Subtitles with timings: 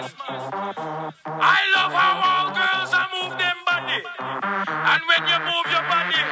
[0.00, 3.98] I love how all girls are move them body.
[4.14, 6.22] And when you move your body,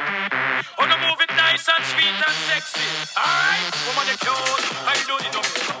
[0.79, 2.87] wanna move it nice and sweet and sexy.
[3.19, 3.67] Alright?
[3.87, 4.63] Woman, you cute.
[4.87, 5.76] I don't need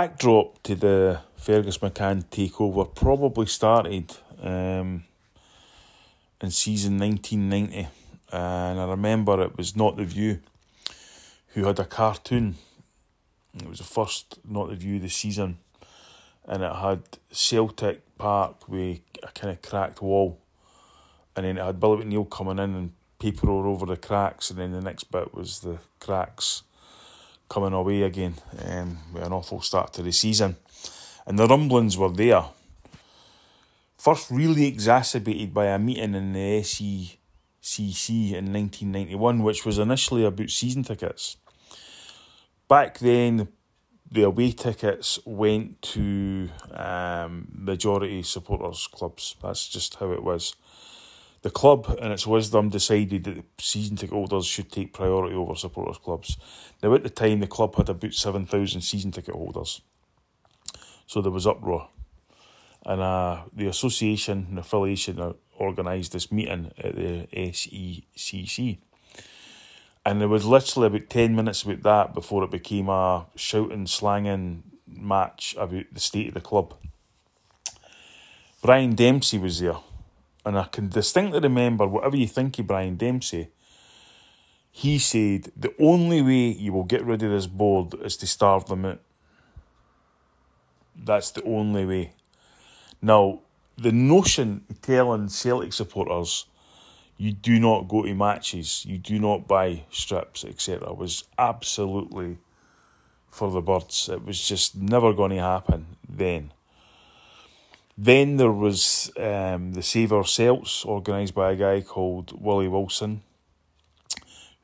[0.00, 4.10] backdrop to the Fergus McCann takeover probably started
[4.42, 5.04] um,
[6.40, 7.86] in season 1990.
[8.32, 10.40] And I remember it was Not the View
[11.48, 12.54] who had a cartoon.
[13.54, 15.58] It was the first Not the View this season.
[16.48, 20.38] And it had Celtic Park with a kind of cracked wall.
[21.36, 24.48] And then it had Billy McNeill coming in and paper all over the cracks.
[24.48, 26.62] And then the next bit was the cracks
[27.50, 30.56] coming away again um, with an awful start to the season.
[31.26, 32.44] And the rumblings were there.
[33.98, 40.48] First, really exacerbated by a meeting in the SECC in 1991, which was initially about
[40.48, 41.36] season tickets.
[42.68, 43.48] Back then,
[44.10, 49.36] the away tickets went to um, majority supporters clubs.
[49.42, 50.54] That's just how it was.
[51.42, 55.96] The club, in its wisdom, decided that season ticket holders should take priority over supporters
[55.96, 56.36] clubs.
[56.82, 59.80] Now, at the time, the club had about 7,000 season ticket holders.
[61.06, 61.88] So there was uproar.
[62.84, 68.78] And uh, the association and affiliation organised this meeting at the SECC.
[70.04, 74.62] And there was literally about 10 minutes about that before it became a shouting, slanging
[74.86, 76.74] match about the state of the club.
[78.62, 79.76] Brian Dempsey was there.
[80.44, 83.48] And I can distinctly remember, whatever you think of Brian Dempsey,
[84.70, 88.66] he said the only way you will get rid of this board is to starve
[88.66, 89.00] them out.
[90.96, 92.12] That's the only way.
[93.02, 93.40] Now,
[93.76, 96.46] the notion telling Celtic supporters
[97.16, 102.38] you do not go to matches, you do not buy strips, etc., was absolutely
[103.30, 104.08] for the birds.
[104.08, 106.52] It was just never going to happen then.
[108.02, 113.20] Then there was um, the Save Our Celts, organised by a guy called Willie Wilson,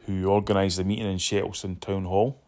[0.07, 2.41] who organised a meeting in Shettleston Town Hall,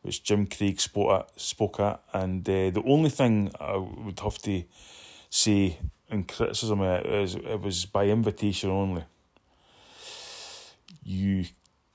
[0.00, 1.38] which Jim Craig spoke at.
[1.38, 2.00] Spoke at.
[2.14, 4.64] And uh, the only thing I would have to
[5.28, 5.76] say
[6.08, 9.04] in criticism of it is it was by invitation only.
[11.04, 11.44] You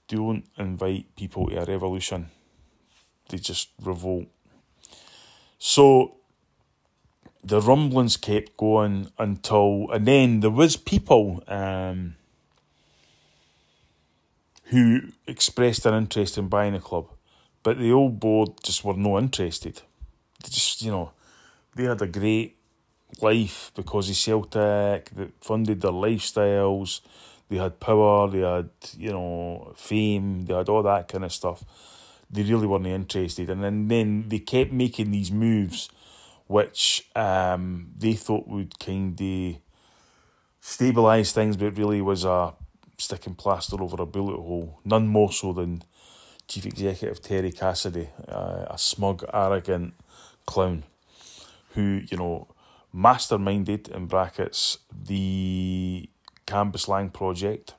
[0.07, 2.29] don't invite people to a revolution,
[3.29, 4.27] they just revolt.
[5.57, 6.20] So
[7.43, 12.15] the rumblings kept going until, and then there was people um,
[14.65, 17.07] who expressed an interest in buying the club,
[17.63, 19.81] but the old board just were no interested.
[20.43, 21.11] They just, you know,
[21.75, 22.57] they had a great
[23.21, 27.01] life because of Celtic that funded their lifestyles.
[27.49, 31.63] They had power, they had, you know, fame, they had all that kind of stuff.
[32.29, 33.49] They really weren't interested.
[33.49, 35.89] And then, then they kept making these moves
[36.51, 39.55] which um, they thought would kind of
[40.61, 42.53] stabilise things, but really was a
[42.97, 44.81] sticking plaster over a bullet hole.
[44.83, 45.83] None more so than
[46.49, 49.93] Chief Executive Terry Cassidy, uh, a smug, arrogant
[50.45, 50.83] clown
[51.73, 52.47] who, you know,
[52.93, 56.09] masterminded, in brackets, the
[56.45, 57.75] Cambuslang project,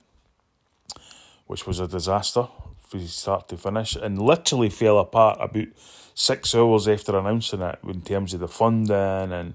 [1.46, 2.48] which was a disaster
[2.92, 5.68] from start to finish, and literally fell apart about
[6.14, 9.54] six hours after announcing it in terms of the funding and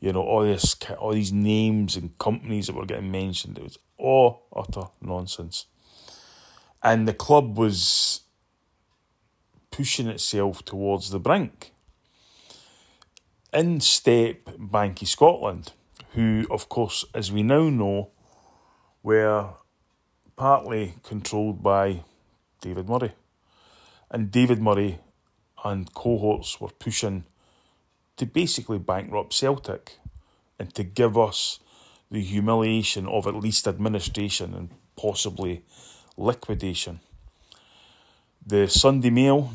[0.00, 3.58] you know all this all these names and companies that were getting mentioned.
[3.58, 5.66] It was all utter nonsense,
[6.82, 8.22] and the club was
[9.70, 11.72] pushing itself towards the brink.
[13.52, 15.72] In step Bank of Scotland,
[16.12, 18.10] who, of course, as we now know,
[19.02, 19.50] were
[20.36, 22.02] partly controlled by
[22.64, 23.12] David Murray.
[24.10, 24.98] And David Murray
[25.62, 27.24] and cohorts were pushing
[28.16, 29.98] to basically bankrupt Celtic
[30.58, 31.60] and to give us
[32.10, 35.62] the humiliation of at least administration and possibly
[36.16, 37.00] liquidation.
[38.46, 39.50] The Sunday Mail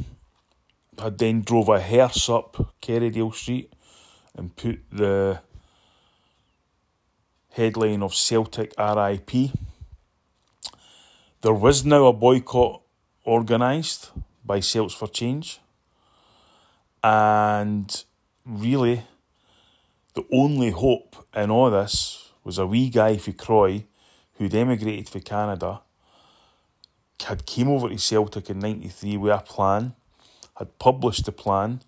[1.00, 3.74] had then drove a hearse up Kerrydale Street
[4.36, 5.40] and put the
[7.54, 9.32] headline of Celtic RIP.
[11.42, 12.84] There was now a boycott
[13.30, 14.12] organised
[14.44, 15.60] by Celts for Change.
[17.04, 18.04] And
[18.46, 19.04] really,
[20.16, 23.86] the only hope in all this was a wee guy from Croy
[24.34, 25.82] who'd emigrated to Canada,
[27.26, 29.94] had came over to Celtic in 93 with a plan,
[30.58, 31.82] had published the plan,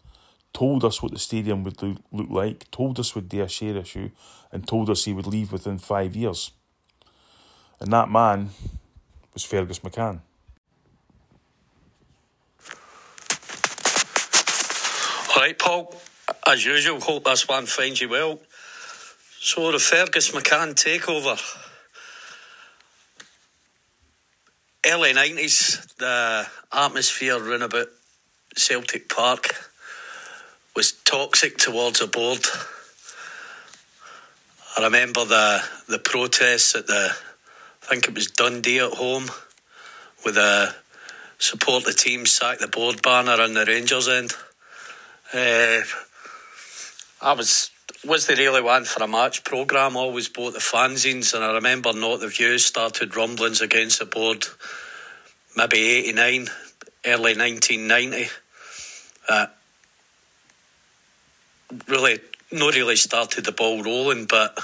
[0.53, 4.11] told us what the stadium would look, like, told us would do a share issue,
[4.51, 6.51] and told us he would leave within five years.
[7.79, 8.49] And that man
[9.33, 10.21] was Fergus McCann.
[15.35, 15.95] Right, Paul.
[16.45, 18.39] As usual, hope this one finds you well.
[19.39, 21.39] So, the Fergus McCann takeover.
[24.85, 27.87] Early 90s, the atmosphere round about
[28.57, 29.55] Celtic Park
[30.75, 32.45] was toxic towards the board.
[34.77, 37.15] I remember the the protests at the,
[37.83, 39.29] I think it was Dundee at home,
[40.25, 40.75] with the
[41.37, 44.33] support the team sack the board banner on the Rangers end.
[45.33, 45.81] Uh,
[47.21, 47.71] I was
[48.05, 49.95] was the really one for a match programme.
[49.95, 54.45] Always bought the fanzines, and I remember not the views started rumblings against the board,
[55.55, 56.49] maybe eighty nine,
[57.05, 58.27] early nineteen ninety.
[59.29, 59.45] Uh,
[61.87, 62.19] really
[62.51, 64.59] not really started the ball rolling, but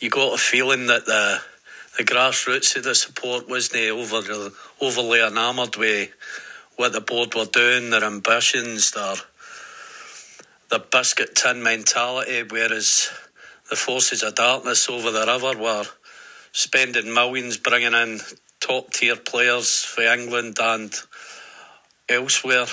[0.00, 1.40] you got a feeling that the
[1.96, 6.10] the grassroots of the support wasn't over, overly enamoured with
[6.76, 9.14] what the board were doing, their ambitions, their
[10.72, 13.10] the biscuit tin mentality, whereas
[13.68, 15.84] the forces of darkness over the river were
[16.52, 18.20] spending millions bringing in
[18.58, 20.94] top tier players for England and
[22.08, 22.64] elsewhere.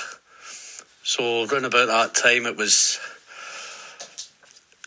[1.03, 3.01] So, around about that time, it was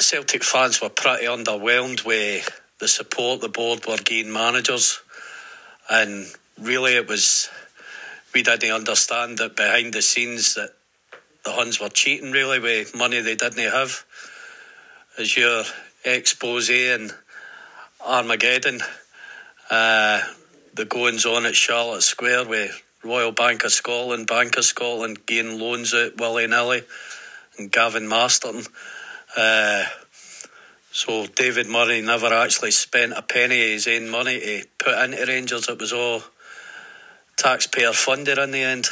[0.01, 5.03] Celtic fans were pretty underwhelmed with the support the board were giving managers,
[5.91, 6.25] and
[6.59, 7.51] really it was
[8.33, 10.71] we didn't understand that behind the scenes that
[11.45, 14.05] the Huns were cheating really with money they didn't have.
[15.19, 15.65] As your
[16.05, 17.13] expose and
[18.05, 18.81] Armageddon,
[19.71, 20.21] uh,
[20.75, 25.59] the goings on at Charlotte Square with Royal Bank of Scotland, Bank of Scotland giving
[25.59, 26.83] loans out willy nilly,
[27.59, 28.65] and Gavin Masterton.
[29.37, 29.85] Uh,
[30.93, 35.25] so David Murray never actually spent a penny of his own money to put into
[35.27, 35.69] Rangers.
[35.69, 36.23] It was all
[37.37, 38.89] taxpayer funded in the end.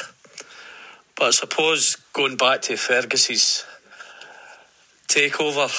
[1.15, 3.65] But I suppose going back to Fergus's
[5.07, 5.71] takeover,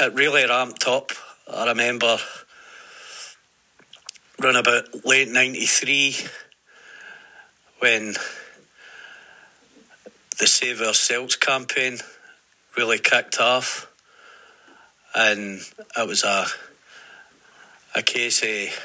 [0.00, 1.12] it really ramped up.
[1.52, 2.16] I remember
[4.42, 6.16] around about late 93
[7.80, 8.14] when
[10.38, 11.98] the Save Our Celts campaign
[12.76, 13.92] really kicked off.
[15.14, 15.60] And
[15.96, 16.46] it was a,
[17.94, 18.78] a case of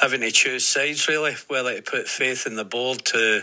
[0.00, 3.42] having to choose sides, really, whether to put faith in the board to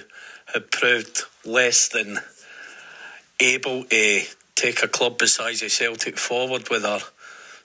[0.54, 2.20] have proved less than
[3.40, 4.22] able to
[4.56, 7.02] take a club besides the Celtic forward with our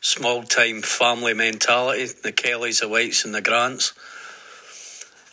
[0.00, 3.92] small time family mentality, the Kellys, the Whites, and the Grants.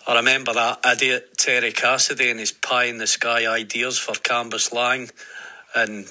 [0.08, 5.12] I remember that idiot Terry Cassidy and his pie in the sky ideas for Cambuslang,
[5.76, 6.06] and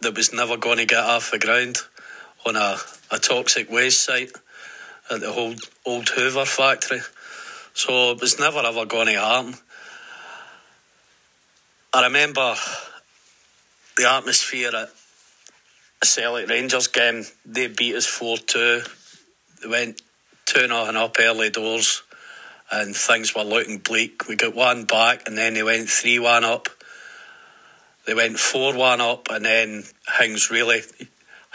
[0.00, 1.78] that was never going to get off the ground
[2.46, 2.76] on a,
[3.10, 4.30] a toxic waste site
[5.10, 7.00] at the old, old Hoover factory.
[7.74, 9.54] So it was never ever going to happen.
[11.96, 12.54] I remember
[13.96, 14.88] the atmosphere at a
[16.04, 17.24] Celtic Rangers game.
[17.46, 18.82] They beat us 4 2.
[19.62, 20.02] They went
[20.44, 22.02] 2 0 up early doors
[22.70, 24.28] and things were looking bleak.
[24.28, 26.68] We got one back and then they went 3 1 up.
[28.06, 29.84] They went 4 1 up and then
[30.18, 30.82] things really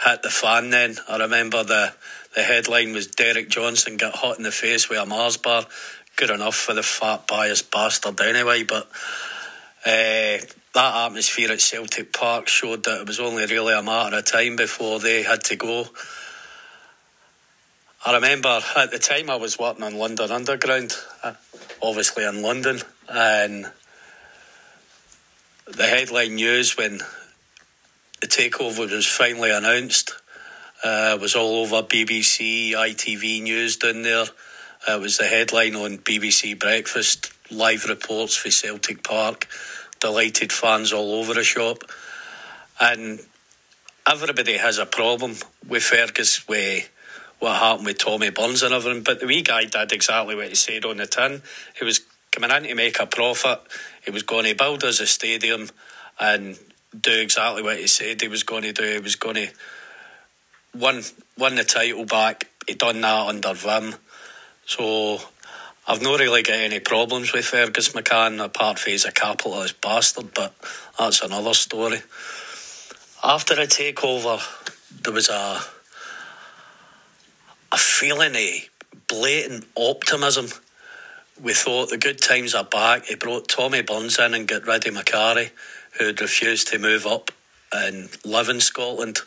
[0.04, 0.96] hit the fan then.
[1.08, 1.94] I remember the,
[2.34, 5.66] the headline was Derek Johnson got hot in the face with a Mars bar.
[6.16, 8.90] Good enough for the fat biased bastard anyway, but
[9.84, 10.38] uh,
[10.74, 14.56] that atmosphere at Celtic Park showed that it was only really a matter of time
[14.56, 15.86] before they had to go.
[18.04, 21.34] I remember at the time I was working on London Underground, uh,
[21.80, 23.70] obviously in London, and
[25.66, 26.98] the headline news when
[28.20, 30.14] the takeover was finally announced
[30.84, 34.26] uh, was all over BBC, ITV News down there.
[34.88, 39.46] It was the headline on BBC Breakfast, live reports for Celtic Park,
[40.00, 41.84] delighted fans all over the shop.
[42.80, 43.20] And
[44.06, 45.36] everybody has a problem
[45.68, 46.88] with Fergus, with
[47.38, 49.02] what happened with Tommy Burns and everything.
[49.02, 51.42] But the wee guy did exactly what he said on the tin.
[51.78, 53.60] He was coming in to make a profit.
[54.04, 55.68] He was going to build us a stadium
[56.18, 56.58] and
[56.98, 58.84] do exactly what he said he was going to do.
[58.84, 59.48] He was going to
[60.74, 61.02] win,
[61.38, 62.48] win the title back.
[62.66, 63.96] He done that under Wim.
[64.66, 65.20] So
[65.86, 70.32] I've not really got any problems with Fergus McCann apart from he's a capitalist bastard,
[70.32, 70.54] but
[70.96, 72.00] that's another story.
[73.24, 74.40] After the takeover,
[75.02, 75.60] there was a
[77.72, 78.68] a feeling of
[79.08, 80.48] blatant optimism.
[81.42, 83.06] We thought the good times are back.
[83.06, 85.50] He brought Tommy Burns in and got rid of Macari,
[85.98, 87.32] who had refused to move up
[87.72, 89.20] and live in Scotland,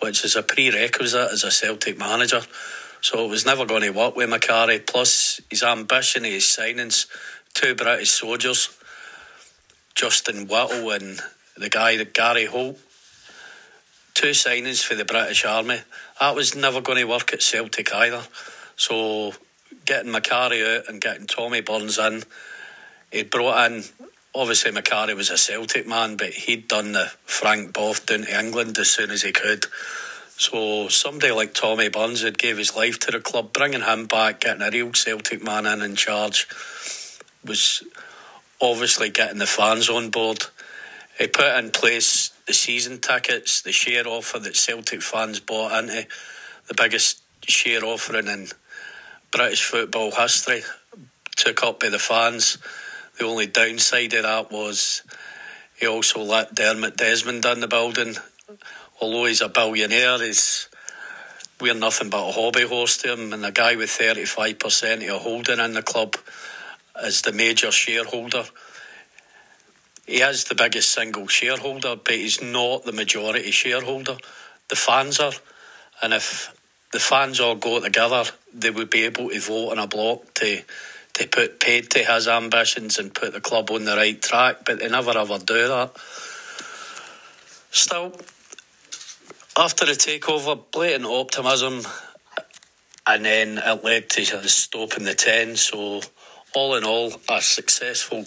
[0.00, 2.40] which is a prerequisite as a Celtic manager.
[3.00, 4.84] So it was never going to work with Macari.
[4.84, 7.06] Plus, his ambition, his signings,
[7.54, 8.76] two British soldiers,
[9.94, 11.20] Justin Whittle and
[11.56, 12.78] the guy that Gary Holt,
[14.14, 15.80] two signings for the British Army.
[16.20, 18.22] That was never going to work at Celtic either.
[18.76, 19.32] So
[19.84, 22.22] getting Macari out and getting Tommy Burns in,
[23.10, 23.84] he brought in.
[24.34, 28.78] Obviously, Macari was a Celtic man, but he'd done the Frank Boff down to England
[28.78, 29.66] as soon as he could.
[30.38, 34.38] So somebody like Tommy Burns had gave his life to the club, bringing him back,
[34.38, 36.46] getting a real Celtic man in in charge,
[37.44, 37.82] was
[38.60, 40.46] obviously getting the fans on board.
[41.18, 46.06] He put in place the season tickets, the share offer that Celtic fans bought into,
[46.68, 48.46] the biggest share offering in
[49.32, 50.62] British football history,
[51.34, 52.58] took up by the fans.
[53.18, 55.02] The only downside of that was
[55.80, 58.14] he also let Dermot Desmond in the building
[59.00, 60.68] although he's a billionaire, he's
[61.60, 63.32] we're nothing but a hobby horse to him.
[63.32, 66.16] And the guy with 35% of holding in the club
[67.02, 68.44] is the major shareholder.
[70.06, 74.16] He is the biggest single shareholder, but he's not the majority shareholder.
[74.68, 75.32] The fans are.
[76.00, 76.54] And if
[76.92, 78.24] the fans all go together,
[78.54, 80.62] they would be able to vote in a block to
[81.14, 84.78] to put paid to his ambitions and put the club on the right track, but
[84.78, 85.90] they never ever do that.
[87.72, 88.12] Still,
[89.58, 91.82] after the takeover, blatant optimism,
[93.08, 95.56] and then it led to stopping the 10.
[95.56, 96.00] So
[96.54, 98.24] all in all, a successful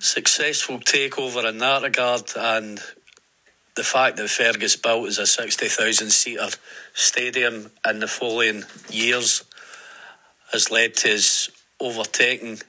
[0.00, 2.80] successful takeover in that regard, and
[3.74, 6.48] the fact that Fergus built as a 60,000 seater
[6.94, 9.44] stadium in the following years
[10.52, 12.60] has led to his overtaking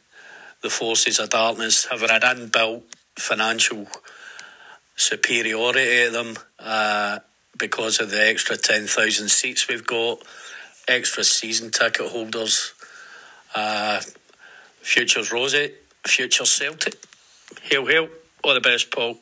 [0.62, 2.84] the forces of darkness, having an inbuilt
[3.16, 3.88] financial
[5.00, 7.20] superiority to them uh,
[7.58, 10.20] because of the extra 10,000 seats we've got,
[10.88, 12.74] extra season ticket holders.
[13.56, 14.02] Uh,
[14.82, 15.72] future's rosy,
[16.06, 16.96] future Celtic.
[17.64, 18.10] Hail, hail.
[18.44, 19.18] All the best, Paul.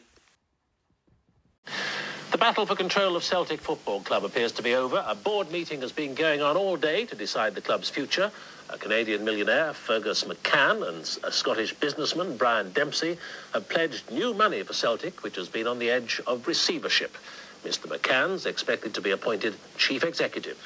[2.29, 5.03] The battle for control of Celtic Football Club appears to be over.
[5.07, 8.31] A board meeting has been going on all day to decide the club's future.
[8.69, 13.17] A Canadian millionaire, Fergus McCann, and a Scottish businessman, Brian Dempsey,
[13.53, 17.15] have pledged new money for Celtic, which has been on the edge of receivership.
[17.63, 17.87] Mr.
[17.87, 20.57] McCann's expected to be appointed chief executive.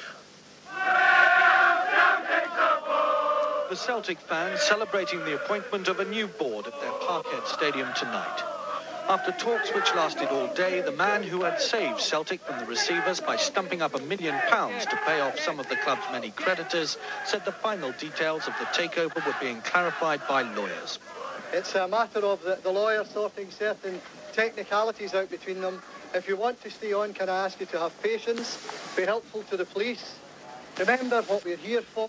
[3.70, 8.51] The Celtic fans celebrating the appointment of a new board at their Parkhead Stadium tonight.
[9.08, 13.20] After talks which lasted all day, the man who had saved Celtic from the receivers
[13.20, 16.96] by stumping up a million pounds to pay off some of the club's many creditors
[17.26, 20.98] said the final details of the takeover were being clarified by lawyers.
[21.52, 24.00] It's a matter of the, the lawyers sorting certain
[24.32, 25.82] technicalities out between them.
[26.14, 28.58] If you want to stay on, can I ask you to have patience,
[28.96, 30.14] be helpful to the police,
[30.78, 32.08] remember what we're here for,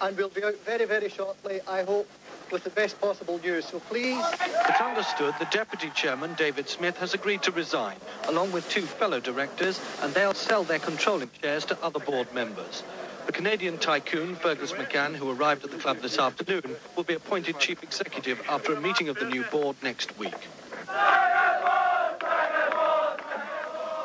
[0.00, 2.08] and we'll be out very, very shortly, I hope,
[2.50, 3.66] with the best possible news.
[3.66, 4.24] So please.
[4.40, 7.96] It's understood the Deputy Chairman, David Smith, has agreed to resign,
[8.28, 12.82] along with two fellow directors, and they'll sell their controlling shares to other board members.
[13.26, 17.58] The Canadian tycoon, Fergus McCann, who arrived at the club this afternoon, will be appointed
[17.58, 20.34] chief executive after a meeting of the new board next week.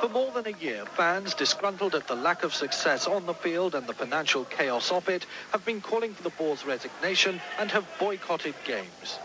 [0.01, 3.75] For more than a year, fans disgruntled at the lack of success on the field
[3.75, 7.86] and the financial chaos of it have been calling for the board's resignation and have
[8.00, 9.20] boycotted games.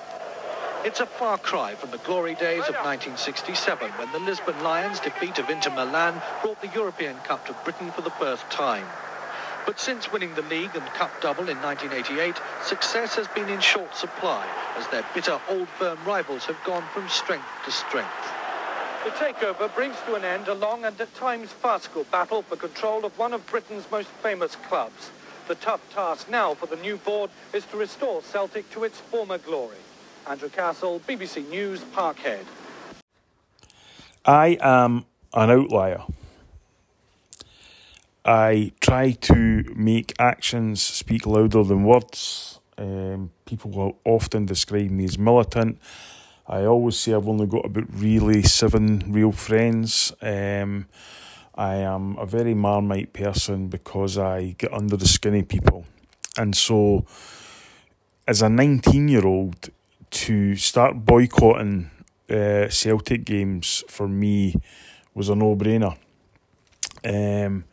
[0.85, 5.39] It's a far cry from the glory days of 1967 when the Lisbon Lions' defeat
[5.39, 8.84] of Inter Milan brought the European Cup to Britain for the first time.
[9.65, 13.97] But since winning the league and cup double in 1988, success has been in short
[13.97, 18.35] supply as their bitter old firm rivals have gone from strength to strength.
[19.06, 23.04] The takeover brings to an end a long and at times farcical battle for control
[23.04, 25.12] of one of Britain's most famous clubs.
[25.47, 29.38] The tough task now for the new board is to restore Celtic to its former
[29.38, 29.76] glory.
[30.26, 32.45] Andrew Castle, BBC News, Parkhead.
[34.25, 36.02] I am an outlier.
[38.25, 42.58] I try to make actions speak louder than words.
[42.76, 45.78] Um, people will often describe me as militant.
[46.49, 50.13] I always say I've only got about really seven real friends.
[50.23, 50.87] Um,
[51.56, 55.87] I am a very marmite person because I get under the skinny people.
[56.39, 57.04] And so,
[58.28, 59.71] as a 19 year old,
[60.11, 61.91] to start boycotting
[62.30, 64.54] uh, Celtic games for me
[65.15, 65.97] was a no brainer.
[67.04, 67.65] Um,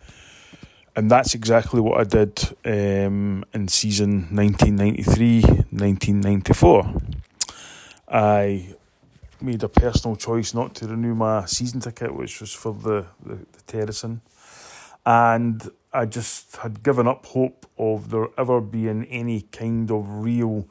[0.96, 7.13] and that's exactly what I did um, in season 1993 1994.
[8.14, 8.76] I
[9.42, 13.36] made a personal choice not to renew my season ticket, which was for the, the,
[13.36, 14.22] the Terracing.
[15.04, 20.68] And I just had given up hope of there ever being any kind of real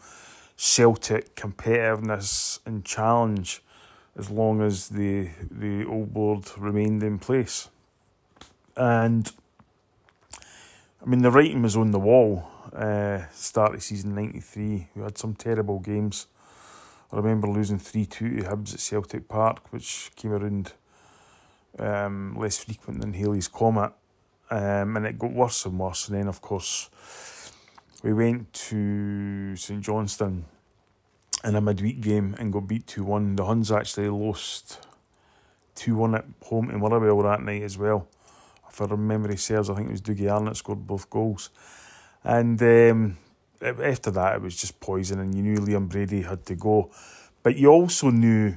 [0.56, 3.60] Celtic competitiveness and challenge
[4.16, 7.68] as long as the the old board remained in place.
[8.76, 9.32] And
[11.04, 12.48] I mean the writing was on the wall.
[12.72, 16.26] Uh, start of season ninety three, we had some terrible games.
[17.12, 20.72] I remember losing 3 2 to Hibs at Celtic Park, which came around
[21.78, 23.92] um, less frequent than Halley's Comet.
[24.50, 26.08] Um, and it got worse and worse.
[26.08, 26.90] And then, of course,
[28.02, 30.46] we went to St Johnstone
[31.44, 33.36] in a midweek game and got beat 2 1.
[33.36, 34.86] The Huns actually lost
[35.74, 38.08] 2 1 at home in Motherwell that night as well.
[38.68, 41.50] If I memory serves, I think it was Dougie Arnott scored both goals.
[42.24, 43.18] And um,
[43.62, 46.90] after that, it was just poison, and you knew Liam Brady had to go.
[47.42, 48.56] But you also knew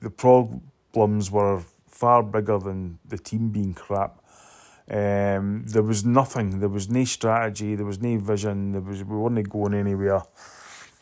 [0.00, 4.18] the problems were far bigger than the team being crap.
[4.90, 6.60] Um, there was nothing.
[6.60, 7.74] There was no strategy.
[7.76, 8.72] There was no vision.
[8.72, 10.22] There was we weren't going anywhere,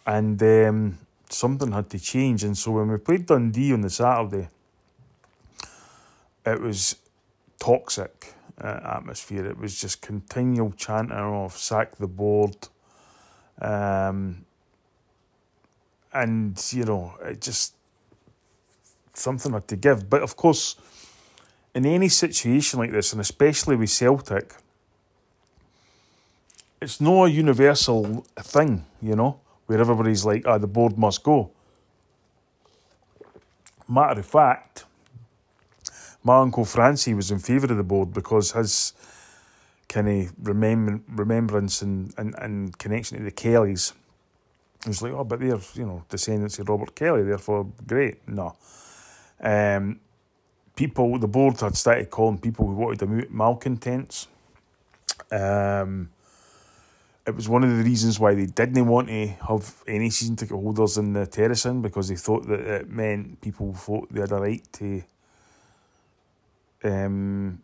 [0.06, 2.44] and um, something had to change.
[2.44, 4.48] And so when we played Dundee on the Saturday,
[6.44, 6.96] it was
[7.58, 9.46] toxic uh, atmosphere.
[9.46, 12.68] It was just continual chanting of sack the board
[13.60, 14.44] um,
[16.12, 17.74] and, you know, it just
[19.14, 20.08] something had to give.
[20.08, 20.76] But of course,
[21.74, 24.54] in any situation like this, and especially with Celtic,
[26.80, 31.50] it's not a universal thing, you know, where everybody's like, ah, the board must go.
[33.88, 34.84] Matter of fact,
[36.22, 38.92] my uncle Francie was in favour of the board because his
[39.90, 43.92] kind of remember, remembrance and, and, and connection to the Kellys
[44.84, 48.26] he was like, oh, but they're, you know, descendants of Robert Kelly, therefore great.
[48.26, 48.56] No.
[49.38, 50.00] Um,
[50.74, 54.26] people, the board had started calling people who wanted to malcontents.
[55.30, 56.10] Um,
[57.26, 60.56] it was one of the reasons why they didn't want to have any season ticket
[60.56, 64.36] holders in the terracing because they thought that it meant people thought they had a
[64.36, 65.02] right to
[66.82, 67.62] um,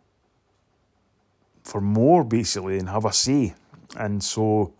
[1.67, 3.53] for more basically and have a say.
[3.97, 4.73] And so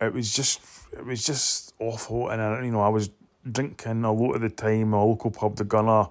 [0.00, 0.60] it was just
[0.92, 2.28] it was just awful.
[2.30, 3.10] And I, you know, I was
[3.50, 6.08] drinking a lot of the time, a local pub, the Gunner,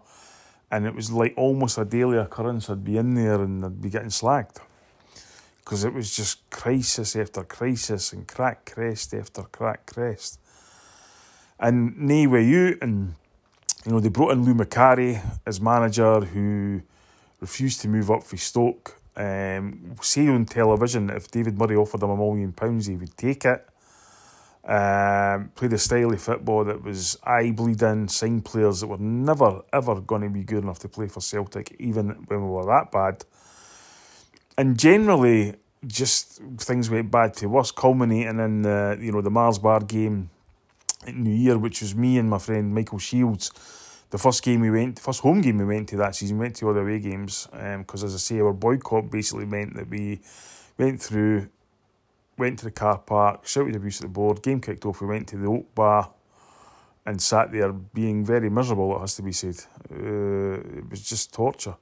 [0.71, 2.69] and it was like almost a daily occurrence.
[2.69, 4.58] I'd be in there and I'd be getting slagged
[5.60, 10.39] because it was just crisis after crisis and crack crest after crack crest.
[11.60, 13.15] And nay with you, and
[13.86, 16.84] you know, they brought in Lou Macari as manager who
[17.41, 18.97] refused to move up for Stoke.
[19.17, 23.45] Um, say on television, if David Murray offered him a million pounds, he would take
[23.45, 23.67] it.
[24.63, 29.62] Um, played a style of football that was eye bleeding, signed players that were never
[29.73, 32.91] ever going to be good enough to play for Celtic, even when we were that
[32.91, 33.23] bad.
[34.58, 39.58] And generally, just things went bad to worse, culminating in the you know the Mars
[39.58, 40.30] Bar game
[41.08, 43.51] at New Year, which was me and my friend Michael Shields.
[44.10, 46.46] The first game we went, the first home game we went to that season, we
[46.46, 49.76] went to all the away games because, um, as I say, our boycott basically meant
[49.76, 50.22] that we
[50.78, 51.50] went through
[52.38, 55.28] went to the car park, shouted abuse at the board, game kicked off, we went
[55.28, 56.12] to the Oak Bar
[57.06, 59.56] and sat there being very miserable, it has to be said.
[59.91, 61.76] Uh, it was just torture.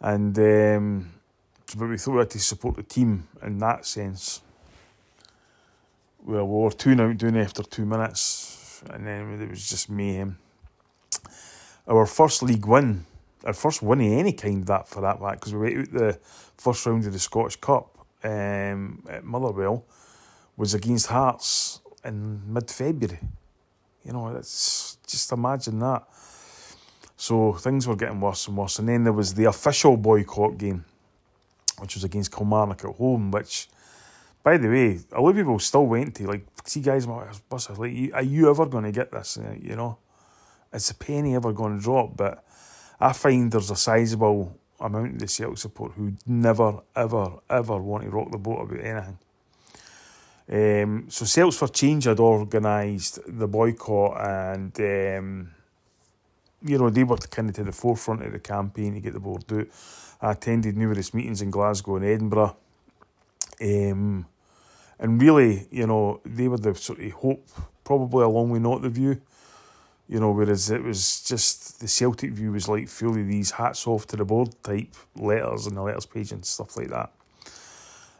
[0.00, 1.12] And um,
[1.76, 4.42] but we thought we had to support the team in that sense.
[6.24, 10.38] Well, we were 2 out doing after two minutes, and then it was just mayhem.
[11.88, 13.04] Our first league win,
[13.44, 16.18] our first win of any kind that for that fact, because we went out the
[16.56, 19.84] first round of the Scottish Cup um, at Motherwell
[20.56, 23.20] was against Hearts in mid February.
[24.04, 26.04] You know, it's just imagine that.
[27.16, 28.78] So things were getting worse and worse.
[28.78, 30.84] And then there was the official boycott game,
[31.78, 33.68] which was against Kilmarnock at home, which,
[34.42, 36.26] by the way, a lot of people still went to.
[36.26, 39.38] Like, see, guys, my bus, like, are you ever going to get this?
[39.60, 39.98] You know,
[40.72, 42.16] is a penny ever going to drop?
[42.16, 42.44] But
[43.00, 48.04] I find there's a sizable amount of the Celtic support who never, ever, ever want
[48.04, 49.18] to rock the boat about anything.
[50.50, 55.50] Um, so Celts for Change had organised the boycott and um,
[56.62, 59.20] you know they were kind of to the forefront of the campaign to get the
[59.20, 59.66] board out.
[60.20, 62.56] I attended numerous meetings in Glasgow and Edinburgh.
[63.60, 64.26] Um,
[64.98, 67.48] and really, you know, they were the sort of hope,
[67.84, 69.20] probably along with not the view,
[70.08, 74.06] you know, whereas it was just the Celtic view was like fully these hats off
[74.06, 77.12] to the board type letters and the letters page and stuff like that.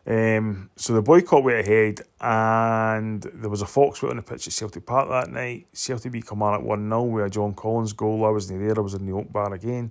[0.06, 4.52] Um, so the boycott went ahead, and there was a Fox on the pitch at
[4.52, 5.66] Celtic Park that night.
[5.72, 8.24] Celtic beat Kilmarnock 1 0 with a John Collins goal.
[8.24, 9.90] I wasn't there, I was in the Oak Bar again.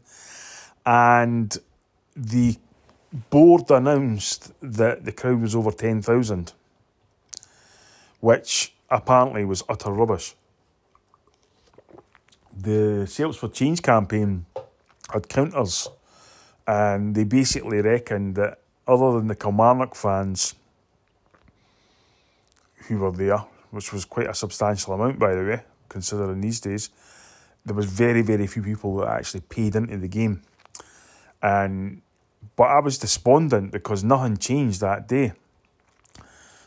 [0.86, 1.56] And
[2.16, 2.58] the
[3.30, 6.54] board announced that the crowd was over 10,000,
[8.20, 10.36] which apparently was utter rubbish
[12.60, 14.46] the Celts for Change campaign
[15.12, 15.88] had counters,
[16.66, 20.56] and they basically reckoned that other than the Kilmarnock fans
[22.88, 26.90] who were there, which was quite a substantial amount, by the way, considering these days,
[27.66, 30.42] there was very, very few people that actually paid into the game.
[31.42, 32.02] And
[32.56, 35.34] but I was despondent because nothing changed that day.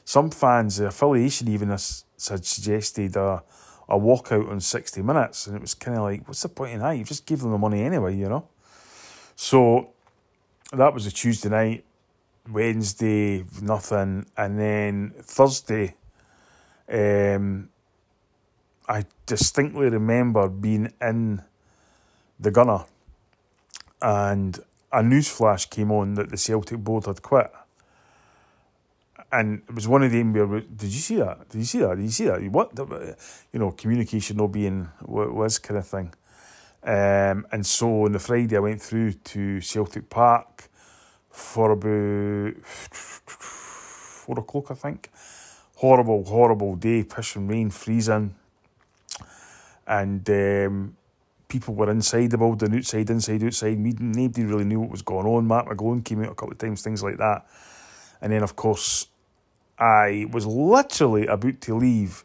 [0.05, 1.77] Some fans, the affiliation even
[2.17, 3.43] suggested a
[3.91, 5.47] a walkout on 60 minutes.
[5.47, 6.93] And it was kind of like, what's the point in that?
[6.93, 8.49] You just give them the money anyway, you know?
[9.35, 9.91] So
[10.73, 11.85] that was a Tuesday night.
[12.49, 14.27] Wednesday, nothing.
[14.37, 15.95] And then Thursday,
[16.89, 17.69] um,
[18.89, 21.43] I distinctly remember being in
[22.39, 22.85] the gunner
[24.03, 24.59] and
[24.93, 27.53] a news flash came on that the Celtic board had quit
[29.33, 31.49] and it was one of them where did you see that?
[31.49, 31.97] Did you see that?
[31.97, 32.43] Did you see that?
[32.51, 32.73] What
[33.53, 36.13] you know, communication not being what was kind of thing.
[36.83, 40.69] Um, and so on the Friday, I went through to Celtic Park
[41.29, 45.11] for about four o'clock, I think.
[45.77, 48.35] Horrible, horrible day, pissing rain, freezing,
[49.87, 50.97] and um,
[51.49, 53.79] people were inside the building, outside, inside, outside.
[53.79, 55.49] Nobody really knew what was going on.
[55.49, 57.47] Matt McGlone came out a couple of times, things like that.
[58.21, 59.07] And then, of course,
[59.81, 62.25] I was literally about to leave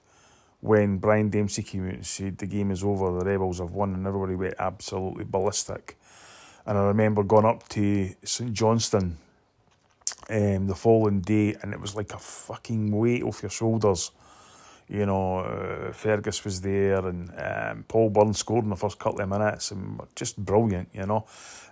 [0.60, 3.94] when Brian Dempsey came out and said the game is over, the Rebels have won,
[3.94, 5.98] and everybody went absolutely ballistic.
[6.66, 9.18] And I remember going up to St Johnstone
[10.30, 14.12] um, the following day, and it was like a fucking weight off your shoulders.
[14.88, 19.22] You know, uh, Fergus was there, and um, Paul Byrne scored in the first couple
[19.22, 21.26] of minutes, and just brilliant, you know.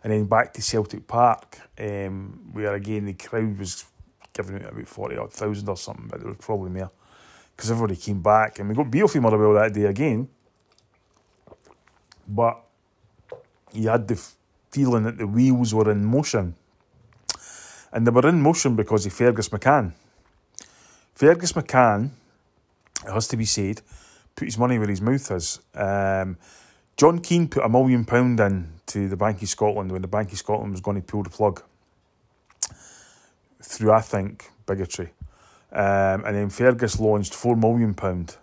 [0.04, 3.86] And then back to Celtic Park, um, where again the crowd was
[4.34, 6.92] giving out about 40 odd thousand or something, but there was probably more
[7.56, 10.28] because everybody came back and we got beer from Motherwell that day again.
[12.28, 12.60] But
[13.74, 14.22] you had the
[14.72, 16.56] feeling that the wheels were in motion.
[17.92, 19.94] And they were in motion because of Fergus McCann.
[21.14, 22.10] Fergus McCann,
[23.06, 23.82] it has to be said,
[24.36, 25.60] put his money where his mouth is.
[25.76, 26.38] Um,
[26.98, 30.32] John Keane put a million pound in to the Bank of Scotland when the Bank
[30.32, 31.62] of Scotland was going to pull the plug
[33.64, 35.12] through, I think, bigotry.
[35.72, 38.38] Um, and then Fergus launched £4 million and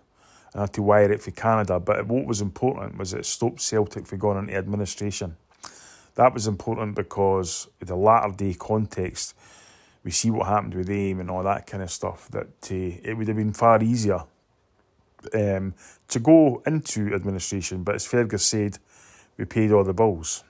[0.55, 1.79] had to wire it for Canada.
[1.79, 5.37] But what was important was it stopped Celtic from going into administration.
[6.17, 9.35] That was important because in the latter day context,
[10.03, 13.17] we see what happened with AIM and all that kind of stuff, that uh, it
[13.17, 14.25] would have been far easier
[15.35, 15.75] um,
[16.09, 17.85] to go into administration.
[17.85, 18.79] But as Fergus said,
[19.37, 20.43] we paid all the bills.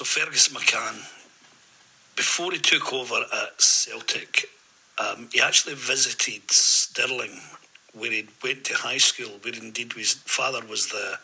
[0.00, 0.96] So Fergus McCann
[2.16, 4.46] before he took over at Celtic,
[4.96, 7.38] um, he actually visited Stirling,
[7.92, 11.18] where he went to high school, where indeed his father was the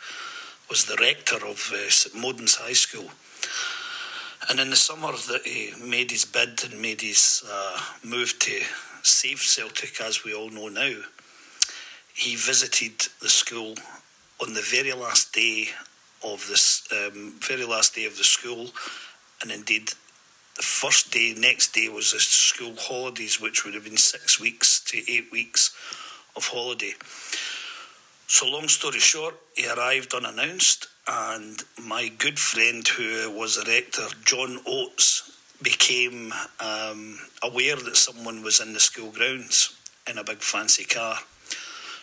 [0.69, 3.09] was the rector of uh, St Modan's High School.
[4.51, 8.61] And in the summer that he made his bid and made his uh, move to
[9.03, 10.97] save Celtic, as we all know now,
[12.13, 13.75] he visited the school
[14.39, 15.69] on the very last day
[16.23, 18.71] of this um, very last day of the school,
[19.43, 19.93] and indeed
[20.57, 24.81] the first day, next day was the school holidays, which would have been six weeks
[24.85, 25.75] to eight weeks
[26.35, 26.95] of holiday.
[28.27, 34.07] So, long story short, he arrived unannounced, and my good friend, who was a rector,
[34.25, 35.31] John Oates,
[35.63, 39.77] became um, aware that someone was in the school grounds
[40.09, 41.19] in a big fancy car.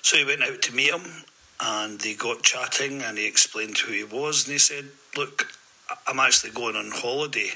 [0.01, 1.23] So he went out to meet him,
[1.63, 5.47] and they got chatting, and he explained who he was, and he said, "Look,
[6.05, 7.53] I'm actually going on holiday."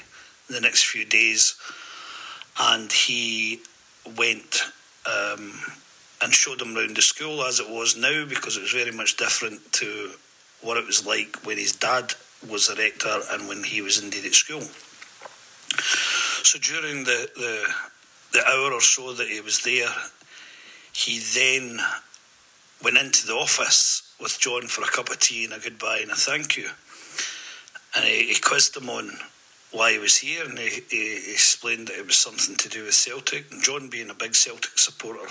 [0.48, 1.56] the next few days,
[2.58, 3.60] and he
[4.16, 4.62] went
[5.06, 5.60] um,
[6.22, 9.16] and showed them around the school as it was now because it was very much
[9.16, 10.10] different to
[10.62, 12.14] what it was like when his dad
[12.48, 14.62] was a rector and when he was indeed at school.
[16.44, 17.66] So during the, the,
[18.32, 19.88] the hour or so that he was there,
[20.92, 21.78] he then
[22.82, 26.10] went into the office with John for a cup of tea and a goodbye and
[26.10, 26.68] a thank you.
[27.96, 29.10] And he, he quizzed him on
[29.70, 32.94] why he was here, and he, he, explained that it was something to do with
[32.94, 33.50] Celtic.
[33.52, 35.26] And John, being a big Celtic supporter,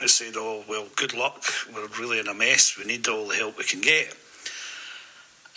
[0.00, 1.42] he said, "Oh well, good luck.
[1.74, 2.78] We're really in a mess.
[2.78, 4.14] We need all the help we can get."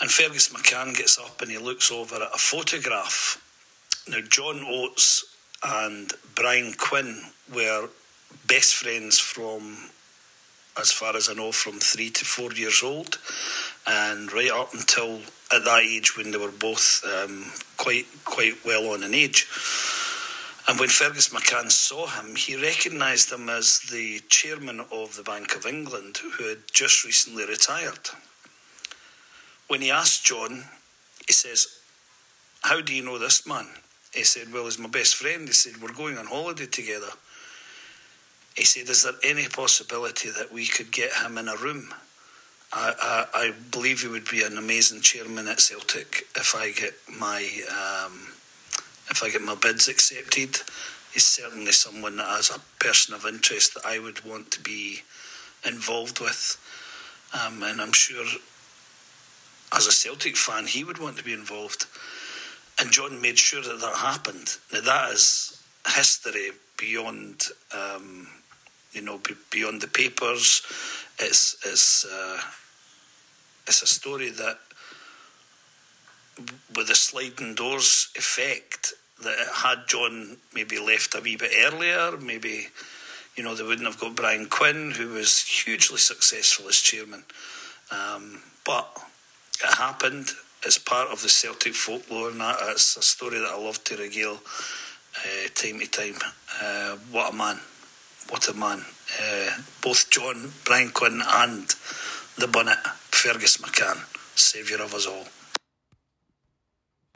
[0.01, 3.39] And Fergus McCann gets up and he looks over at a photograph.
[4.07, 5.23] Now, John Oates
[5.63, 7.21] and Brian Quinn
[7.53, 7.87] were
[8.47, 9.89] best friends from,
[10.79, 13.19] as far as I know, from three to four years old,
[13.87, 15.19] and right up until
[15.53, 17.45] at that age when they were both um,
[17.77, 19.47] quite quite well on in age.
[20.67, 25.55] And when Fergus McCann saw him, he recognised him as the chairman of the Bank
[25.55, 28.09] of England, who had just recently retired.
[29.67, 30.63] When he asked John,
[31.27, 31.67] he says,
[32.61, 33.67] How do you know this man?
[34.13, 35.47] He said, Well, he's my best friend.
[35.47, 37.09] He said, We're going on holiday together.
[38.55, 41.93] He said, Is there any possibility that we could get him in a room?
[42.71, 42.93] I,
[43.33, 47.37] I, I, believe he would be an amazing chairman at Celtic if I get my
[47.69, 48.29] um,
[49.11, 50.57] if I get my bids accepted.
[51.13, 55.01] He's certainly someone that, as a person of interest, that I would want to be
[55.63, 56.57] involved with,
[57.33, 58.25] um, and I'm sure,
[59.75, 61.85] as a Celtic fan, he would want to be involved.
[62.81, 64.57] And John made sure that that happened.
[64.71, 68.27] Now that is history beyond, um,
[68.93, 69.19] you know,
[69.51, 70.61] beyond the papers.
[71.19, 72.05] It's it's.
[72.05, 72.39] Uh,
[73.67, 74.59] it's a story that,
[76.75, 82.17] with the sliding doors effect, that it had John maybe left a wee bit earlier,
[82.17, 82.67] maybe,
[83.35, 87.23] you know, they wouldn't have got Brian Quinn, who was hugely successful as chairman.
[87.91, 88.89] Um, but
[89.63, 90.31] it happened.
[90.65, 93.95] It's part of the Celtic folklore, and that, it's a story that I love to
[93.95, 94.39] regale
[95.17, 96.15] uh, time to time.
[96.61, 97.59] Uh, what a man!
[98.29, 98.85] What a man!
[99.21, 101.67] Uh, both John, Brian Quinn, and
[102.37, 102.79] the bunnet.
[103.23, 104.03] Fergus McCann,
[104.37, 105.25] saviour of us all.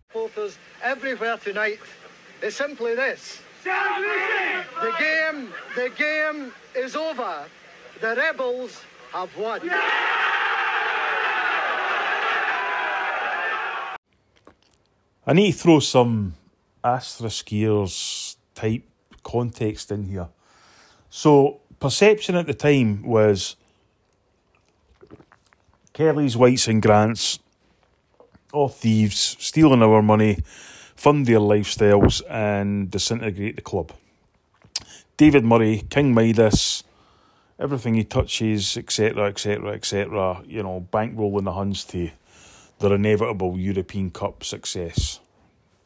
[0.09, 1.79] Supporters everywhere tonight
[2.41, 3.41] is simply this.
[3.63, 7.43] The game, the game is over.
[7.99, 9.69] The rebels have won.
[15.25, 16.35] I need to throw some
[16.81, 18.83] Astra skiers type
[19.23, 20.29] context in here.
[21.09, 23.55] So, perception at the time was
[25.93, 27.39] Kelly's, Whites, and Grants,
[28.53, 30.39] all thieves, stealing our money,
[30.95, 33.91] fund their lifestyles, and disintegrate the club.
[35.17, 36.83] David Murray, King Midas,
[37.59, 42.11] everything he touches, etc., etc., etc., you know, bankrolling the Huns to
[42.79, 45.19] their inevitable European Cup success.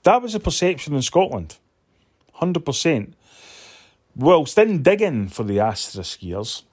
[0.03, 1.57] That was the perception in Scotland.
[2.41, 3.13] 100%.
[4.15, 6.63] Whilst in digging for the Astra skiers,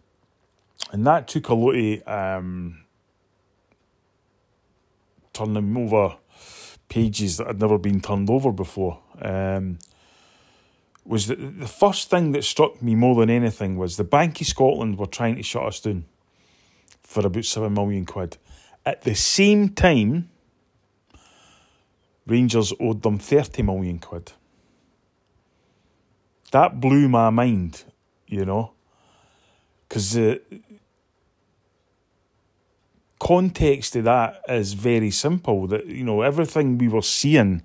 [0.93, 2.85] and that took a lot of um,
[5.33, 6.17] turning over
[6.89, 9.01] pages that had never been turned over before.
[9.21, 9.79] Um,
[11.05, 14.47] was that the first thing that struck me more than anything was the Bank of
[14.47, 16.05] Scotland were trying to shut us down
[17.03, 18.37] for about seven million quid.
[18.85, 20.29] At the same time,
[22.27, 24.33] Rangers owed them 30 million quid.
[26.51, 27.85] That blew my mind,
[28.27, 28.73] you know,
[29.87, 30.57] because the uh,
[33.19, 35.67] context of that is very simple.
[35.67, 37.63] That, you know, everything we were seeing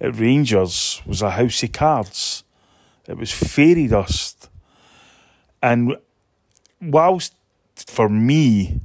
[0.00, 2.44] at Rangers was a house of cards,
[3.06, 4.48] it was fairy dust.
[5.62, 5.96] And
[6.80, 7.34] whilst
[7.76, 8.80] for me,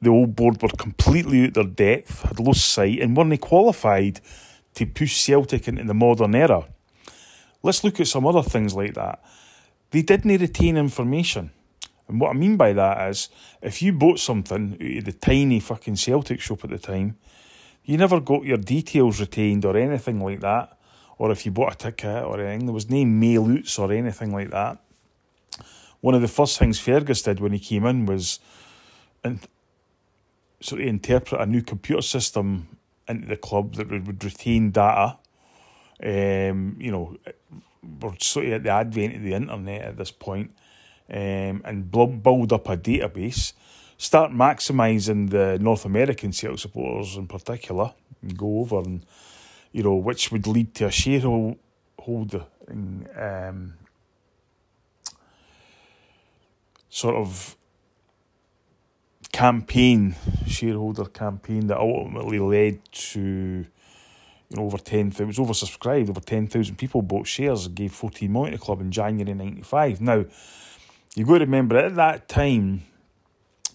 [0.00, 4.20] the old board were completely out of their depth, had lost sight, and weren't qualified
[4.74, 6.64] to push Celtic into the modern era.
[7.62, 9.22] Let's look at some other things like that.
[9.90, 11.50] They didn't retain information.
[12.08, 13.28] And what I mean by that is,
[13.60, 17.16] if you bought something out of the tiny fucking Celtic shop at the time,
[17.84, 20.76] you never got your details retained or anything like that.
[21.18, 24.32] Or if you bought a ticket or anything, there was no mail outs or anything
[24.32, 24.78] like that.
[26.00, 28.40] One of the first things Fergus did when he came in was
[29.22, 29.46] and
[30.60, 32.68] sort of interpret a new computer system
[33.08, 35.18] into the club that would retain data.
[36.02, 37.16] Um, you know,
[37.82, 40.52] we're sort of at the advent of the internet at this point,
[41.10, 43.52] um, and build up a database.
[43.98, 49.04] Start maximising the North American Celtic supporters in particular, and go over and
[49.72, 53.74] you know which would lead to a shareholder in, um,
[56.88, 57.56] sort of
[59.32, 60.14] campaign,
[60.46, 63.66] shareholder campaign that ultimately led to
[64.52, 65.08] you know over ten.
[65.08, 66.10] It was oversubscribed.
[66.10, 69.34] Over ten thousand people bought shares and gave fourteen million to the club in January
[69.34, 70.00] ninety five.
[70.00, 70.24] Now
[71.14, 72.82] you've got to remember at that time.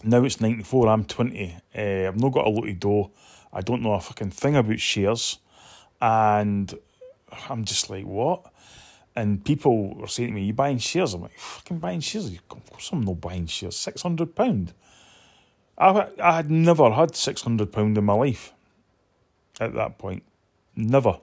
[0.04, 0.88] Now it's ninety four.
[0.88, 1.56] I'm twenty.
[1.76, 3.10] Uh, I've not got a lot of dough.
[3.52, 5.38] I don't know a fucking thing about shares,
[6.00, 6.72] and
[7.48, 8.44] I'm just like what.
[9.16, 12.26] And people were saying to me, "You buying shares?" I'm like, "Fucking buying shares?
[12.26, 13.74] Of course, I'm not buying shares.
[13.74, 14.72] £600.
[15.76, 18.52] I, I had never had £600 in my life
[19.60, 20.22] at that point.
[20.78, 21.18] Never.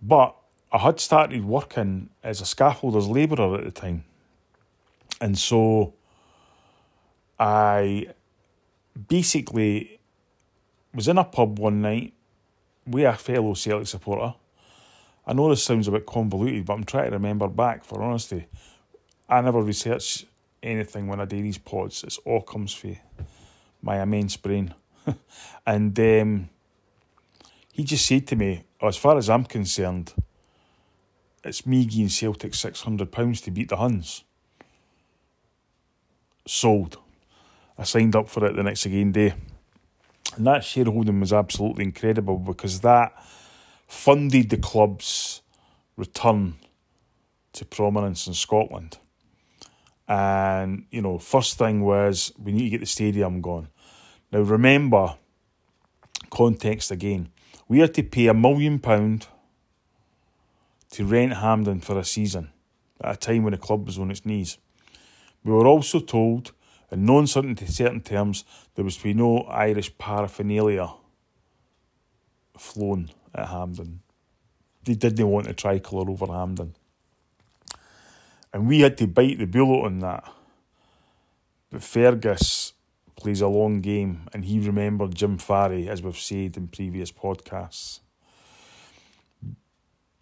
[0.00, 0.36] But
[0.70, 4.04] I had started working as a scaffolder's labourer at the time.
[5.20, 5.94] And so
[7.40, 8.06] I
[9.08, 9.98] basically
[10.94, 12.12] was in a pub one night
[12.86, 14.34] with a fellow Celtic supporter.
[15.26, 18.46] I know this sounds a bit convoluted, but I'm trying to remember back for honesty.
[19.28, 20.26] I never researched
[20.62, 22.04] anything when I do these pods.
[22.04, 22.96] It's all comes for
[23.82, 24.72] my immense brain.
[25.66, 26.48] and um,
[27.72, 30.12] he just said to me, oh, as far as I'm concerned,
[31.42, 34.24] it's me giving Celtic £600 to beat the Huns.
[36.46, 36.98] Sold.
[37.78, 39.34] I signed up for it the next again day.
[40.36, 43.12] And that shareholding was absolutely incredible because that
[43.86, 45.40] funded the club's
[45.96, 46.54] return
[47.54, 48.98] to prominence in Scotland.
[50.06, 53.68] And, you know, first thing was we need to get the stadium going.
[54.30, 55.16] Now, remember,
[56.30, 57.30] context again.
[57.72, 59.28] We had to pay a million pound
[60.90, 62.50] to rent Hampden for a season
[63.00, 64.58] at a time when the club was on its knees.
[65.42, 66.52] We were also told,
[66.90, 68.44] in non certain terms,
[68.74, 70.90] there was to be no Irish paraphernalia
[72.58, 74.02] flown at Hampden.
[74.84, 76.74] They didn't want a tricolour over Hampden.
[78.52, 80.30] And we had to bite the bullet on that.
[81.70, 82.71] But Fergus
[83.22, 88.00] plays a long game and he remembered Jim Farry, as we've said in previous podcasts.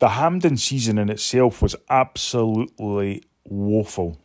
[0.01, 4.19] The Hampden season in itself was absolutely woeful.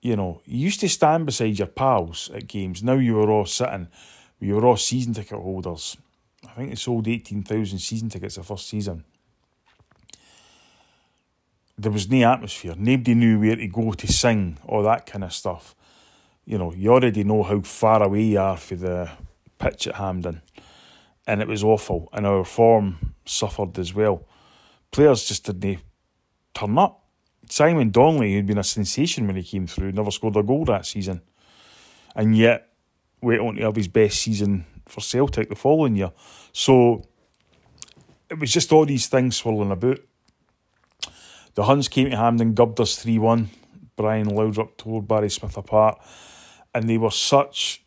[0.00, 2.84] You know, you used to stand beside your pals at games.
[2.84, 3.88] Now you were all sitting,
[4.38, 5.96] you were all season ticket holders.
[6.44, 9.04] I think they sold 18,000 season tickets the first season.
[11.76, 12.74] There was no atmosphere.
[12.76, 15.74] Nobody knew where to go to sing, all that kind of stuff.
[16.48, 19.10] You know, you already know how far away you are for the
[19.58, 20.40] pitch at Hampden.
[21.26, 22.08] And it was awful.
[22.10, 24.26] And our form suffered as well.
[24.90, 25.80] Players just didn't
[26.54, 27.04] turn up.
[27.50, 30.86] Simon Donnelly, who'd been a sensation when he came through, never scored a goal that
[30.86, 31.20] season.
[32.16, 32.70] And yet,
[33.20, 36.12] went on to have his best season for Celtic the following year.
[36.54, 37.04] So
[38.30, 39.98] it was just all these things swirling about.
[41.56, 43.50] The Huns came to Hampden, gubbed us 3 1.
[43.96, 46.00] Brian Laudrup tore Barry Smith apart.
[46.74, 47.82] And they were such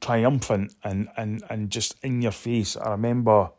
[0.00, 2.76] triumphant and, and, and just in your face.
[2.76, 3.50] I remember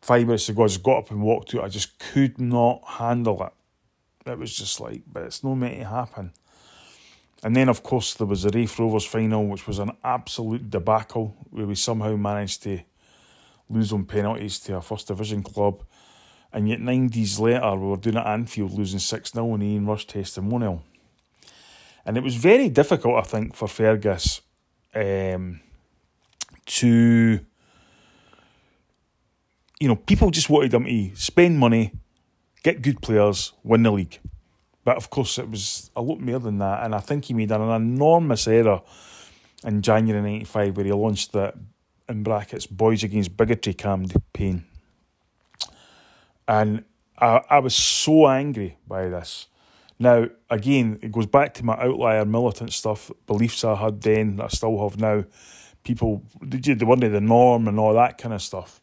[0.00, 1.64] five minutes ago, I just got up and walked out.
[1.64, 4.30] I just could not handle it.
[4.30, 6.32] It was just like, but it's no meant to happen.
[7.42, 11.36] And then, of course, there was the Raith Rovers final, which was an absolute debacle,
[11.50, 12.80] where we somehow managed to
[13.68, 15.84] lose on penalties to a First Division club.
[16.52, 19.86] And yet, nine days later, we were doing at Anfield, losing 6 0 in Ian
[19.86, 20.82] Rush testimonial.
[22.06, 24.40] And it was very difficult, I think, for Fergus
[24.94, 25.60] um,
[26.66, 27.40] to.
[29.78, 31.92] You know, people just wanted him to spend money,
[32.62, 34.20] get good players, win the league.
[34.84, 36.84] But of course, it was a lot more than that.
[36.84, 38.80] And I think he made an enormous error
[39.64, 41.52] in January 95 where he launched the,
[42.08, 44.64] in brackets, Bhoys Against Bigotry campaign.
[46.46, 46.84] And
[47.18, 49.48] I, I was so angry by this.
[49.98, 54.48] Now, again, it goes back to my outlier militant stuff, beliefs I had then, I
[54.48, 55.24] still have now.
[55.84, 58.80] People, they weren't the norm and all that kind of stuff.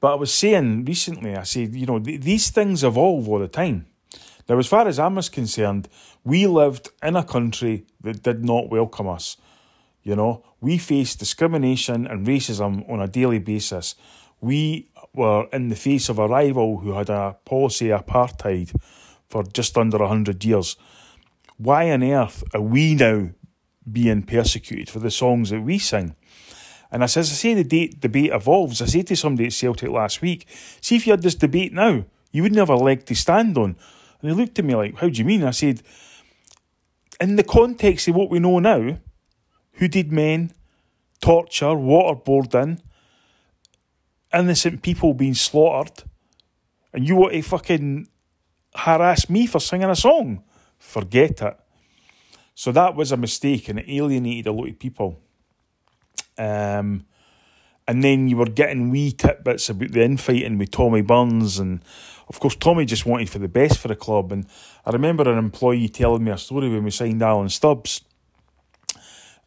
[0.00, 3.86] But I was saying recently, I said, you know, these things evolve all the time.
[4.48, 5.88] Now, as far as I'm concerned,
[6.24, 9.36] we lived in a country that did not welcome us.
[10.02, 13.94] You know, we faced discrimination and racism on a daily basis.
[14.40, 18.74] We were in the face of a rival who had a policy apartheid
[19.32, 20.76] for just under 100 years.
[21.56, 23.30] Why on earth are we now
[23.90, 26.14] being persecuted for the songs that we sing?
[26.90, 28.82] And as I say, the date, debate evolves.
[28.82, 30.46] I said to somebody at Celtic last week,
[30.82, 33.74] see if you had this debate now, you wouldn't have a leg to stand on.
[34.20, 35.44] And he looked at me like, How do you mean?
[35.44, 35.82] I said,
[37.18, 38.98] In the context of what we know now,
[39.78, 40.52] hooded men,
[41.22, 42.80] torture, waterboarding,
[44.34, 46.04] innocent people being slaughtered,
[46.92, 48.08] and you want to fucking
[48.74, 50.42] harass me for singing a song?
[50.78, 51.58] Forget it.
[52.54, 55.18] So that was a mistake and it alienated a lot of people.
[56.38, 57.06] Um,
[57.88, 61.82] and then you were getting wee tidbits about the infighting with Tommy Burns and
[62.28, 64.32] of course, Tommy just wanted for the best for the club.
[64.32, 64.46] And
[64.86, 68.02] I remember an employee telling me a story when we signed Alan Stubbs.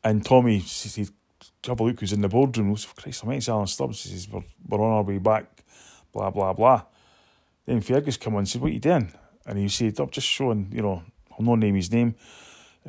[0.04, 1.10] And Tommy said,
[1.66, 2.72] have a look who's in the boardroom.
[2.72, 4.04] I said, Christ, I it's Alan Stubbs.
[4.04, 5.46] He says, we're, we're on our way back,
[6.12, 6.84] blah, blah, blah.
[7.66, 9.11] Then Fergus come on and said, what are you doing?
[9.45, 12.16] And he said, I'm just showing, you know, I'll not name his name,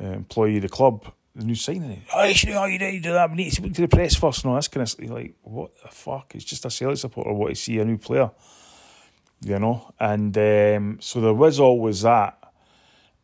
[0.01, 1.05] uh, employee of the club,
[1.35, 2.03] the new signing.
[2.15, 3.29] Oh, you should know how you do, do that.
[3.29, 4.45] We need to speak to the press first.
[4.45, 6.33] No, that's kind of like, what the fuck?
[6.35, 8.31] It's just a Celtic supporter want to see a new player
[9.41, 9.93] you know.
[9.99, 12.37] And um, so there was always that,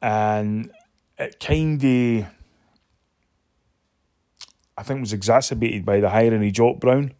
[0.01, 0.71] and
[1.17, 2.25] it kind of,
[4.77, 7.13] I think, was exacerbated by the hiring of Jock Brown,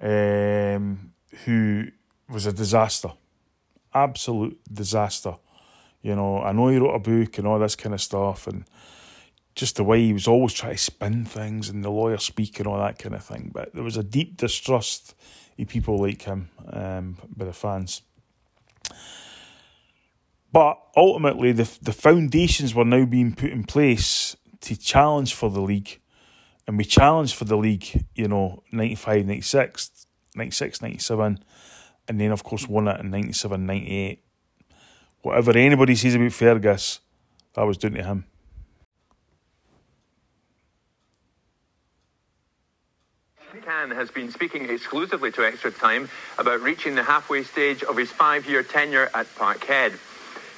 [0.00, 1.12] um,
[1.44, 1.88] who
[2.28, 3.12] was a disaster,
[3.94, 5.36] absolute disaster.
[6.02, 8.64] You know, I know he wrote a book and all this kind of stuff, and
[9.54, 12.66] just the way he was always trying to spin things and the lawyer speak and
[12.66, 13.50] all that kind of thing.
[13.52, 15.14] But there was a deep distrust
[15.58, 18.02] of people like him um, by the fans.
[20.52, 25.60] But ultimately, the the foundations were now being put in place to challenge for the
[25.60, 26.00] league.
[26.66, 31.38] And we challenged for the league, you know, 95, 96, 96, 97,
[32.10, 34.20] and then, of course, won it in 97, 98.
[35.22, 36.98] Whatever anybody says about Fergus,
[37.54, 38.24] that was down to him.
[43.54, 48.10] McCann has been speaking exclusively to Extra Time about reaching the halfway stage of his
[48.10, 49.96] five-year tenure at Parkhead.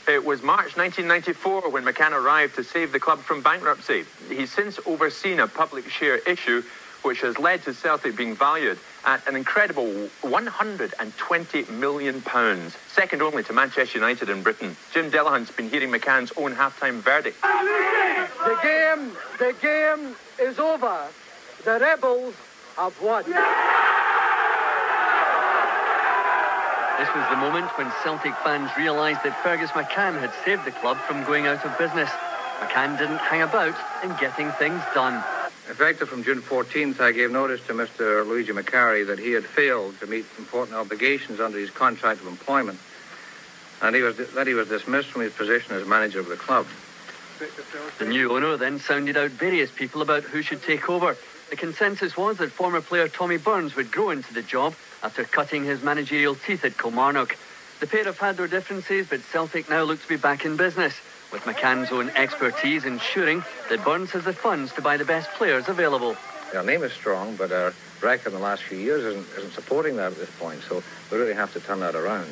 [0.09, 4.05] It was March 1994 when McCann arrived to save the club from bankruptcy.
[4.31, 6.63] He's since overseen a public share issue
[7.03, 13.43] which has led to Celtic being valued at an incredible 120 million pounds, second only
[13.45, 14.77] to Manchester United in Britain.
[14.93, 17.41] Jim Delahunt's been hearing McCann's own half-time verdict.
[17.43, 21.07] The game, the game is over.
[21.65, 22.35] The rebels
[22.77, 23.25] have won.
[26.99, 30.97] This was the moment when Celtic fans realised that Fergus McCann had saved the club
[30.99, 32.11] from going out of business.
[32.61, 33.75] McCann didn't hang about
[34.05, 35.23] in getting things done.
[35.69, 38.27] Effective from June 14th, I gave notice to Mr.
[38.27, 42.81] Luigi Macari that he had failed to meet important obligations under his contract of employment,
[43.81, 46.67] and he was that he was dismissed from his position as manager of the club.
[47.99, 51.17] The new owner then sounded out various people about who should take over.
[51.51, 55.65] The consensus was that former player Tommy Burns would grow into the job after cutting
[55.65, 57.37] his managerial teeth at Kilmarnock.
[57.81, 60.95] The pair have had their differences, but Celtic now look to be back in business,
[61.33, 65.69] with McCann's own expertise ensuring that Burns has the funds to buy the best players
[65.69, 66.17] available.
[66.55, 67.73] Our name is strong, but our
[68.03, 71.19] record in the last few years isn't, isn't supporting that at this point, so we
[71.19, 72.29] really have to turn that around.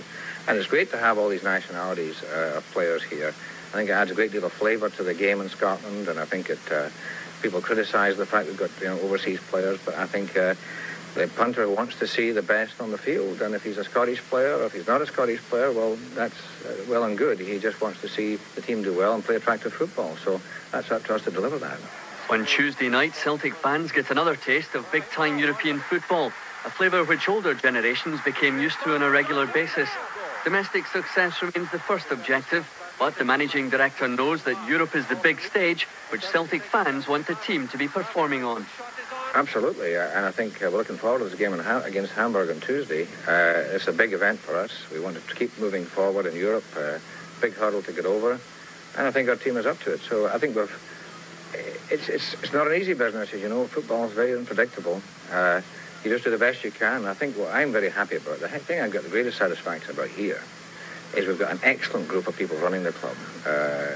[0.47, 3.29] And it's great to have all these nationalities uh, of players here.
[3.29, 6.19] I think it adds a great deal of flavour to the game in Scotland, and
[6.19, 6.59] I think it.
[6.71, 6.91] Uh,
[7.41, 10.55] people criticise the fact we've got you know overseas players, but I think uh,
[11.15, 14.21] the punter wants to see the best on the field, and if he's a Scottish
[14.23, 16.35] player or if he's not a Scottish player, well, that's
[16.65, 17.41] uh, well and good.
[17.41, 20.17] He just wants to see the team do well and play attractive football.
[20.25, 20.41] So
[20.71, 21.79] that's up to us to deliver that.
[22.31, 26.29] On Tuesday night, Celtic fans get another taste of big-time European football,
[26.65, 29.89] a flavour which older generations became used to on a regular basis.
[30.45, 32.69] Domestic success remains the first objective,
[33.01, 37.27] but the managing director knows that Europe is the big stage which Celtic fans want
[37.27, 38.65] the team to be performing on.
[39.33, 42.51] Absolutely, uh, and I think uh, we're looking forward to this game ha- against Hamburg
[42.51, 43.05] on Tuesday.
[43.29, 44.73] Uh, it's a big event for us.
[44.93, 46.65] We want to keep moving forward in Europe.
[46.77, 46.99] Uh,
[47.41, 48.33] big hurdle to get over,
[48.99, 50.01] and I think our team is up to it.
[50.01, 50.73] So I think we've.
[51.91, 53.67] It's it's it's not an easy business, as you know.
[53.67, 55.01] Football is very unpredictable.
[55.33, 55.61] Uh,
[56.05, 57.07] you just do the best you can.
[57.07, 60.09] I think what I'm very happy about, the thing I've got the greatest satisfaction about
[60.09, 60.43] here,
[61.15, 63.17] is we've got an excellent group of people running the club,
[63.47, 63.93] uh,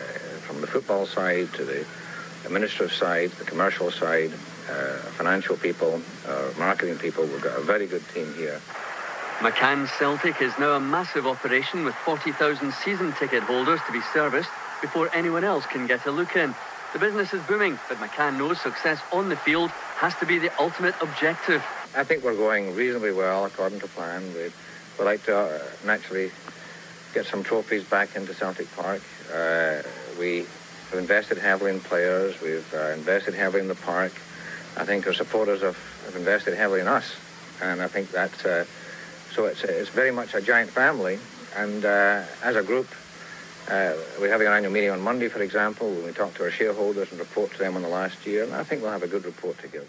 [0.46, 1.84] from the football side to the
[2.44, 4.32] administrative side, the commercial side,
[5.16, 7.24] financial people, uh, marketing people.
[7.24, 8.60] We've got a very good team here.
[9.40, 14.50] McCann Celtic is now a massive operation with 40,000 season ticket holders to be serviced
[14.80, 16.54] before anyone else can get a look in.
[16.92, 20.50] The business is booming, but McCann knows success on the field has to be the
[20.60, 21.64] ultimate objective.
[21.96, 24.22] I think we're going reasonably well according to plan.
[24.34, 24.52] We'd,
[24.98, 26.30] we'd like to uh, naturally
[27.12, 29.02] get some trophies back into Celtic Park.
[29.34, 29.82] Uh,
[30.18, 30.46] we
[30.90, 32.40] have invested heavily in players.
[32.40, 34.12] We've uh, invested heavily in the park.
[34.76, 37.14] I think our supporters have, have invested heavily in us,
[37.62, 38.64] and I think that uh,
[39.34, 41.18] so it's it's very much a giant family.
[41.56, 42.88] And uh, as a group,
[43.68, 46.50] uh, we're having an annual meeting on Monday, for example, when we talk to our
[46.50, 49.08] shareholders and report to them on the last year, and I think we'll have a
[49.08, 49.88] good report to give.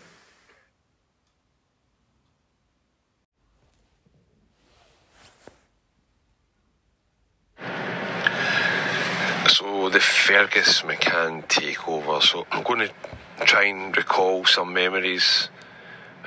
[9.85, 12.19] So the Fergus McCann takeover.
[12.19, 15.49] So I'm going to try and recall some memories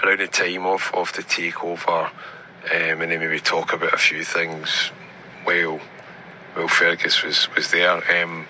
[0.01, 2.13] around the time of, of the takeover, um,
[2.71, 4.93] and then maybe talk about a few things
[5.43, 5.81] while
[6.55, 8.01] while Fergus was was there.
[8.23, 8.47] Um,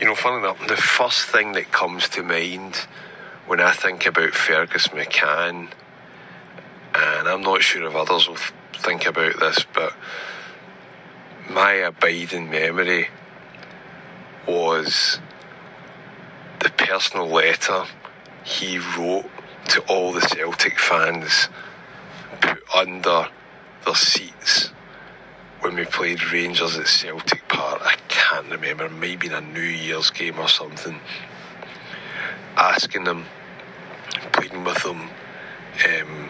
[0.00, 2.74] you know, funny enough, the first thing that comes to mind
[3.46, 5.68] when I think about Fergus McCann,
[6.92, 8.38] and I'm not sure if others will
[8.72, 9.92] think about this, but
[11.48, 13.10] my abiding memory
[14.50, 15.20] was
[16.60, 17.84] the personal letter
[18.44, 19.30] he wrote
[19.68, 21.48] to all the Celtic fans
[22.40, 23.28] put under
[23.84, 24.70] their seats
[25.60, 27.80] when we played Rangers at Celtic Park.
[27.84, 30.98] I can't remember, maybe in a New Year's game or something.
[32.56, 33.26] Asking them,
[34.32, 36.28] pleading with them, um,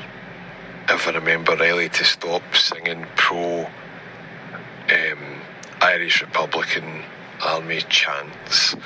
[0.88, 5.42] if I remember rightly, to stop singing pro um,
[5.80, 7.02] Irish Republican
[7.42, 8.76] Army chants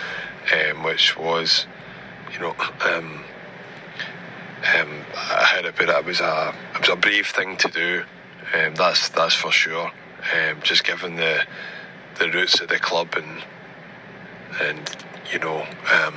[0.53, 1.67] um, which was,
[2.33, 3.25] you know, um,
[4.77, 4.89] um,
[5.63, 8.05] to put it, it was a it was a brave thing to do.
[8.55, 9.91] Um, that's that's for sure.
[10.33, 11.45] Um, just given the
[12.19, 13.45] the roots of the club and
[14.61, 14.97] and
[15.33, 16.15] you know, um,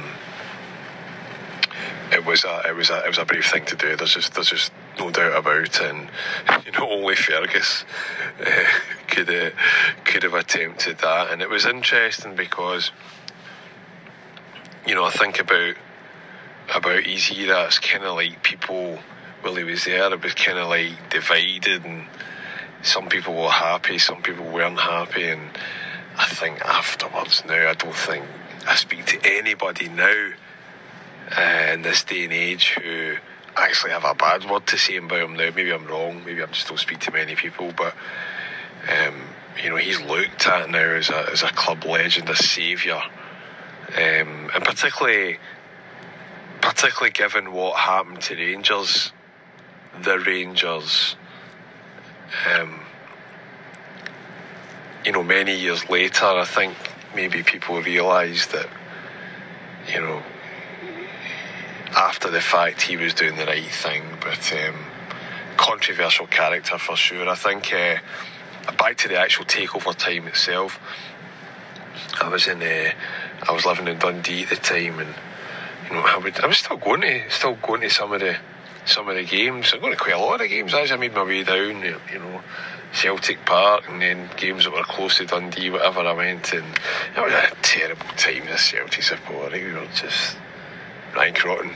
[2.11, 3.95] it was a it was a it was a brave thing to do.
[3.95, 5.81] There's just there's just no doubt about.
[5.81, 6.09] And
[6.65, 7.85] you know, only Fergus
[8.39, 8.65] uh,
[9.07, 9.51] could uh,
[10.03, 11.31] could have attempted that.
[11.31, 12.91] And it was interesting because
[14.85, 15.75] you know, I think about
[16.73, 17.65] about era.
[17.65, 18.99] It's kind of like people
[19.41, 22.07] while he was there, it was kind of like divided, and
[22.81, 25.51] some people were happy, some people weren't happy, and
[26.17, 28.25] I think afterwards now, I don't think
[28.67, 30.31] I speak to anybody now
[31.37, 33.17] uh, in this day and age who
[33.57, 35.49] actually have a bad word to say about him now.
[35.55, 36.23] Maybe I'm wrong.
[36.25, 37.95] Maybe I just don't speak to many people, but.
[38.87, 39.15] Um,
[39.61, 43.01] you know, he's looked at now as a, as a club legend, a saviour
[43.95, 45.39] um, and particularly,
[46.61, 49.13] particularly given what happened to Rangers,
[50.01, 51.15] the Rangers,
[52.53, 52.81] um,
[55.05, 56.75] you know, many years later, I think
[57.15, 58.67] maybe people realised that,
[59.87, 60.21] you know,
[61.97, 64.75] after the fact he was doing the right thing, but um,
[65.57, 67.27] controversial character for sure.
[67.27, 67.97] I think uh,
[68.77, 70.79] back to the actual takeover time itself.
[72.21, 72.91] I was in, uh,
[73.47, 75.15] I was living in Dundee at the time, and
[75.89, 78.37] you know, I would, I was still going to, still going to some of the,
[78.85, 79.71] some of the games.
[79.73, 81.81] I'm going to quite a lot of the games as I made my way down.
[81.81, 82.41] You know,
[82.93, 86.65] Celtic Park, and then games that were close to Dundee, whatever I went, and
[87.15, 89.57] it was a terrible time as Celtic supporter.
[89.57, 90.37] We were just
[91.15, 91.71] rank rotten,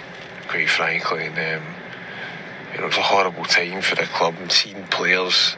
[0.52, 1.64] quite frankly, and um,
[2.74, 4.36] you know, it was a horrible time for the club.
[4.40, 5.56] And seeing players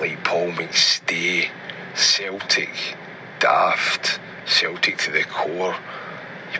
[0.00, 1.48] like Paul McStay,
[1.94, 2.96] Celtic,
[3.38, 5.76] daft, Celtic to the core,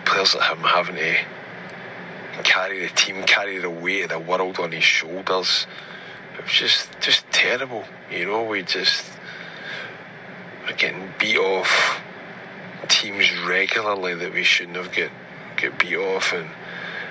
[0.05, 1.17] players like him having to
[2.43, 5.67] carry the team, carry the weight of the world on his shoulders.
[6.37, 7.83] It was just, just terrible.
[8.09, 9.03] You know, we just
[10.65, 12.01] were getting beat off
[12.87, 15.11] teams regularly that we shouldn't have get
[15.57, 16.47] get beat off, and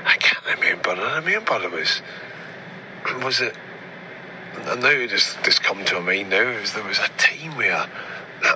[0.06, 0.90] I can't remember.
[0.90, 2.00] I remember it was
[3.22, 3.54] was it.
[4.54, 7.56] And now it just just come to my mind now is there was a time
[7.56, 7.86] where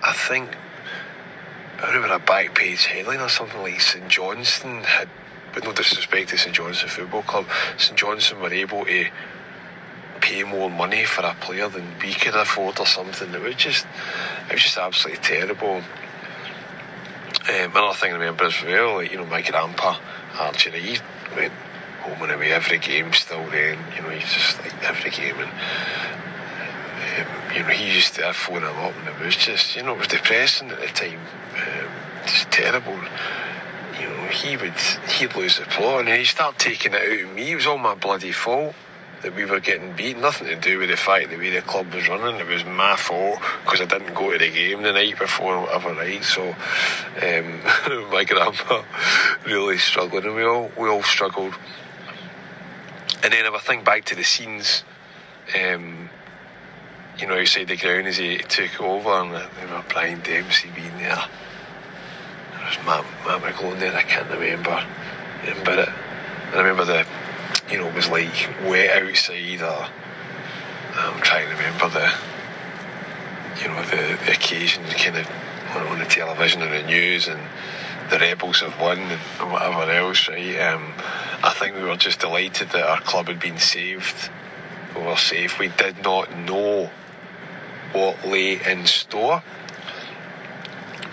[0.03, 0.57] I think
[1.83, 5.09] I remember a back page headline or something like St Johnstone had,
[5.55, 7.47] with no disrespect to St Johnstone Football Club,
[7.79, 9.07] St Johnstone were able to
[10.21, 13.33] pay more money for a player than we could afford or something.
[13.33, 13.87] It was just,
[14.49, 15.83] it was just absolutely terrible.
[17.49, 19.97] Um, another thing I remember as well, like, you know, my grandpa,
[20.39, 20.99] Archie, he
[21.37, 21.53] went
[22.01, 25.51] home and away every game still then, you know, he's just like every game and
[27.19, 29.95] um, you know, he used to phone him up and it was just, you know,
[29.95, 31.21] it was depressing at the time.
[31.55, 31.91] Um,
[32.25, 32.99] just terrible.
[34.01, 34.79] You know, he would,
[35.19, 37.53] he'd lose the plot and he'd start taking it out of me.
[37.53, 38.75] It was all my bloody fault
[39.23, 40.17] that we were getting beat.
[40.17, 42.41] Nothing to do with the fact the way the club was running.
[42.41, 45.63] It was my fault because I didn't go to the game the night before, or
[45.63, 45.95] whatever.
[45.95, 46.25] Right.
[46.25, 48.83] So um, my grandpa
[49.47, 51.55] really struggling, and we all we all struggled.
[53.23, 54.83] And then if I think back to the scenes,
[55.55, 56.09] um,
[57.19, 60.97] you know, outside the ground as he took over, and they were Brian Dempsey being
[60.97, 61.23] there.
[62.53, 63.95] There was Matt, Matt McGlone there.
[63.95, 64.83] I can't remember,
[65.65, 67.07] but I remember the
[67.71, 69.89] you know, was like way outside or
[70.95, 72.13] I'm trying to remember the
[73.61, 75.31] you know, the, the occasion kind of
[75.77, 77.41] on, on the television and the news and
[78.11, 80.59] the Rebels have won and whatever else, right?
[80.61, 80.95] Um,
[81.43, 84.31] I think we were just delighted that our club had been saved.
[84.97, 85.59] We were safe.
[85.59, 86.91] We did not know
[87.93, 89.43] what lay in store.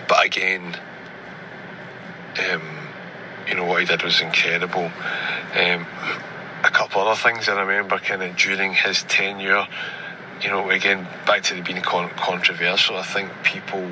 [0.08, 0.76] But again,
[2.50, 2.62] um,
[3.46, 4.90] you know, what he did was incredible.
[5.54, 5.86] Um,
[6.64, 9.66] a couple other things I remember kind of during his tenure.
[10.42, 13.90] You know, again, back to the being con- controversial, I think people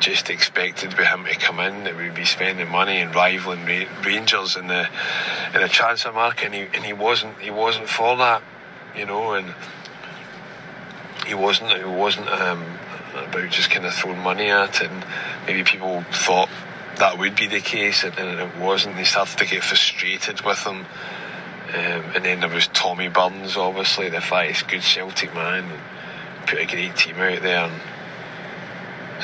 [0.00, 4.02] just expected with him to come in that we'd be spending money and rivaling Ra-
[4.04, 4.88] Rangers in the
[5.54, 8.42] in the transfer market, and he, and he wasn't he wasn't for that,
[8.96, 9.54] you know, and
[11.26, 12.78] he wasn't he wasn't um,
[13.16, 15.04] about just kind of throwing money at it, and
[15.46, 16.48] maybe people thought
[16.98, 18.96] that would be the case, and, and it wasn't.
[18.96, 20.86] They started to get frustrated with him
[21.74, 25.68] um, and then there was Tommy Burns, obviously, the fattest good Celtic man,
[26.46, 27.64] put a great team out there.
[27.64, 27.80] And,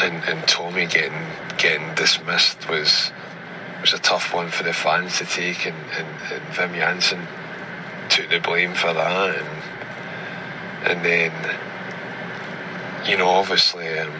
[0.02, 1.28] and, and Tommy getting
[1.58, 3.12] getting dismissed was
[3.80, 7.28] was a tough one for the fans to take, and, and, and Jansen
[8.08, 9.36] took the blame for that.
[9.38, 11.32] And, and then,
[13.08, 14.12] you know, obviously, um,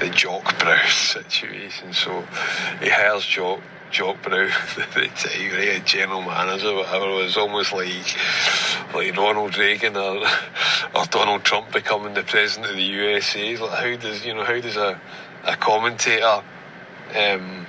[0.00, 1.92] the Jock Brown situation.
[1.92, 2.22] So
[2.80, 3.60] he hires Jock
[3.90, 8.16] Jock Brown the right, general manager, whatever, it was almost like
[8.94, 10.26] like Ronald Reagan or,
[10.94, 13.56] or Donald Trump becoming the president of the USA.
[13.56, 15.00] Like how does you know how does a
[15.44, 16.42] a commentator
[17.14, 17.66] um,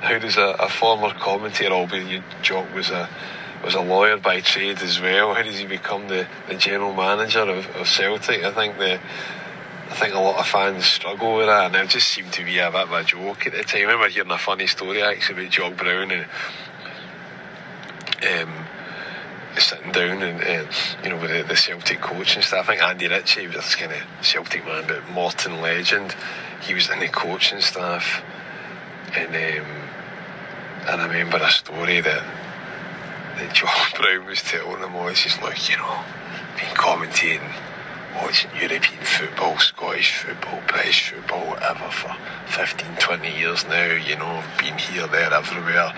[0.00, 3.08] how does a, a former commentator, albeit Jock was a
[3.64, 7.40] was a lawyer by trade as well, how does he become the, the general manager
[7.40, 8.44] of, of Celtic?
[8.44, 9.00] I think the
[9.88, 12.58] I think a lot of fans struggle with that, and it just seemed to be
[12.58, 13.82] a bit of a joke at the time.
[13.82, 16.26] I remember hearing a funny story actually about Jock Brown and
[18.42, 18.66] um,
[19.56, 20.70] sitting down and uh,
[21.04, 22.68] you know with the, the, Celtic coach and stuff.
[22.68, 26.16] I think Andy Ritchie was this kind of Celtic man, but Morton legend.
[26.62, 28.24] He was in the coaching staff,
[29.14, 29.70] and um,
[30.88, 32.24] and I remember a story that
[33.36, 36.04] that Jock Brown was telling him was just like you know,
[36.56, 37.52] been commentating
[38.22, 44.42] watching European football, Scottish football, British football, whatever for 15, 20 years now, you know,
[44.58, 45.92] been here, there, everywhere,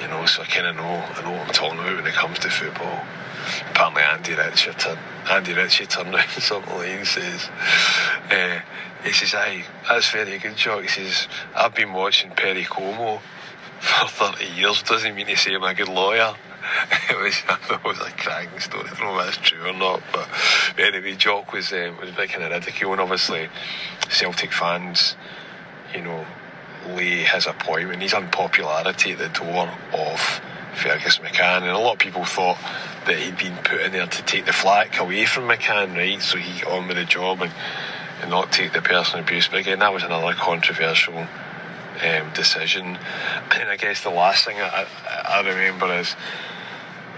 [0.00, 2.14] you know, so I kind of know, I know what I'm talking about when it
[2.14, 3.04] comes to football.
[3.70, 4.34] Apparently Andy
[4.72, 4.98] turned,
[5.30, 7.48] Andy Ritchie turned around something like and says,
[8.30, 8.60] uh,
[9.04, 10.82] he says, aye, that's very good, Jock.
[10.82, 13.18] He says, I've been watching Perry Como
[13.80, 16.34] for 30 years doesn't mean to say I'm a good lawyer.
[17.10, 18.84] it was I thought it was a cracking story.
[18.86, 20.28] I don't know if that's true or not, but
[20.78, 23.00] anyway, Jock was um, was a bit kind of ridiculed.
[23.00, 23.48] Obviously,
[24.08, 25.16] Celtic fans,
[25.94, 26.26] you know,
[26.88, 30.20] lay his appointment, his unpopularity at the door of
[30.74, 32.58] Fergus McCann, and a lot of people thought
[33.06, 36.20] that he'd been put in there to take the flack away from McCann, right?
[36.22, 37.52] So he got on with the job and,
[38.22, 39.48] and not take the personal abuse.
[39.48, 42.98] But again, that was another controversial um, decision.
[43.52, 46.16] And I guess the last thing I, I, I remember is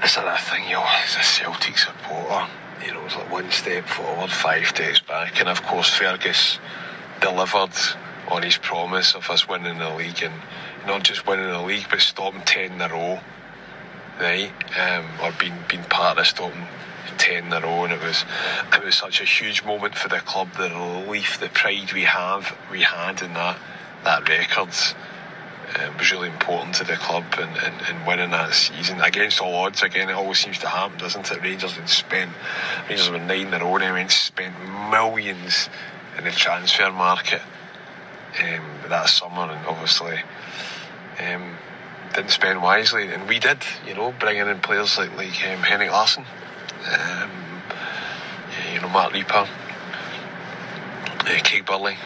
[0.05, 2.47] is that thing, you know, as a Celtic supporter,
[2.85, 5.41] you know, it was like one step forward, five steps back.
[5.41, 6.59] And of course, Fergus
[7.21, 7.73] delivered
[8.29, 10.35] on his promise of us winning the league and
[10.87, 13.21] not just winning the league, but stopping 10 in a row
[14.21, 14.53] right?
[14.79, 16.67] Um, or being being part of stopping
[17.19, 18.25] ten in a row, and it was
[18.73, 20.49] it was such a huge moment for the club.
[20.57, 23.59] The relief, the pride we have we had in that
[24.05, 24.75] that record
[25.75, 29.55] um, was really important to the club and, and, and winning that season against all
[29.55, 29.83] odds.
[29.83, 31.43] Again, it always seems to happen, doesn't it?
[31.43, 32.31] Rangers had spent
[32.89, 34.55] Rangers were nine in a row, and went spent
[34.91, 35.69] millions
[36.17, 37.43] in the transfer market
[38.41, 40.21] um, that summer, and obviously.
[41.19, 41.57] Um,
[42.15, 43.59] didn't spend wisely, and we did.
[43.87, 46.25] You know, bringing in players like like um, Henrik Larsson,
[46.91, 47.31] um,
[48.73, 49.47] you know, Mark Rieper,
[51.21, 51.97] uh, Craig Burley,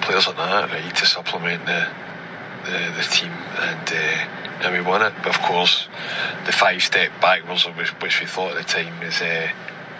[0.00, 1.88] players like that, right, to supplement the
[2.66, 5.14] the, the team, and uh, and we won it.
[5.22, 5.88] But of course,
[6.44, 9.48] the five step backwards, which, which we thought at the time was uh,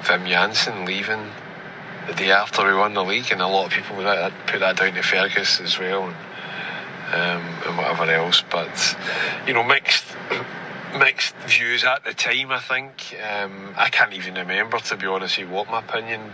[0.03, 1.31] Wim Jansen leaving
[2.07, 4.95] the day after we won the league, and a lot of people put that down
[4.95, 6.05] to Fergus as well.
[6.05, 6.17] And,
[7.13, 8.43] um, and whatever else.
[8.51, 8.97] But
[9.47, 10.05] you know, mixed
[10.99, 12.51] mixed views at the time.
[12.51, 16.33] I think um, I can't even remember to be honest what my opinion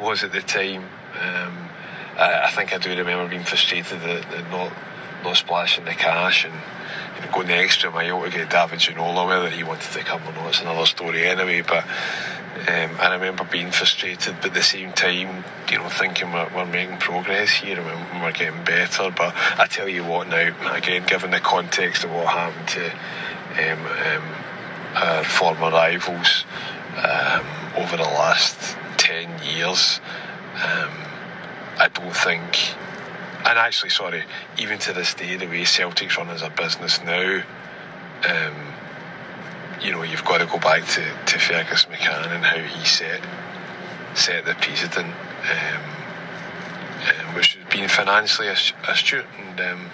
[0.00, 0.84] was at the time.
[1.20, 1.68] Um,
[2.16, 4.72] I, I, think I do remember being frustrated that, at not
[5.22, 6.54] not splashing the cash and
[7.16, 9.26] you know, going the extra mile to get David Ginola.
[9.26, 11.62] Whether he wanted to come or not, it's another story anyway.
[11.62, 11.84] But
[12.68, 16.66] um, I remember being frustrated, but at the same time, you know, thinking we're, we're
[16.66, 19.10] making progress here and we're getting better.
[19.10, 22.92] But I tell you what, now again, given the context of what happened to
[23.72, 23.86] um,
[24.96, 26.44] um, former rivals
[26.96, 27.46] um,
[27.76, 30.00] over the last ten years,
[30.54, 30.90] um,
[31.78, 32.76] I don't think.
[33.44, 34.24] And actually, sorry,
[34.56, 37.42] even to this day, the way Celtic's run as a business now.
[38.28, 38.54] Um,
[39.80, 43.20] you know, you've got to go back to, to Fergus McCann and how he set
[44.14, 45.08] set the precedent,
[45.50, 45.82] um,
[47.02, 49.24] um, which has been financially astute.
[49.38, 49.90] And um,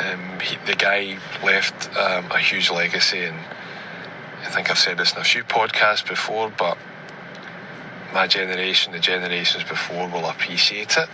[0.00, 3.38] um, he, the guy left um, a huge legacy, and
[4.42, 6.76] I think I've said this in a few podcasts before, but
[8.12, 11.08] my generation, the generations before, will appreciate it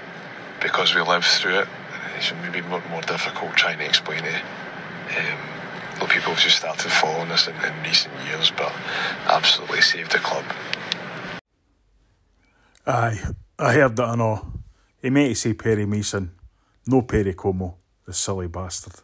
[0.65, 1.69] because we lived through it.
[2.17, 4.43] It's maybe more, more difficult trying to explain it.
[5.17, 5.39] Um,
[6.01, 8.73] well, people have just started following us in, in recent years, but
[9.27, 10.45] absolutely saved the club.
[12.87, 13.21] Aye,
[13.59, 14.47] I heard that I know.
[15.03, 16.33] He meant to say Perry Mason,
[16.87, 18.95] no Perry Como, the silly bastard.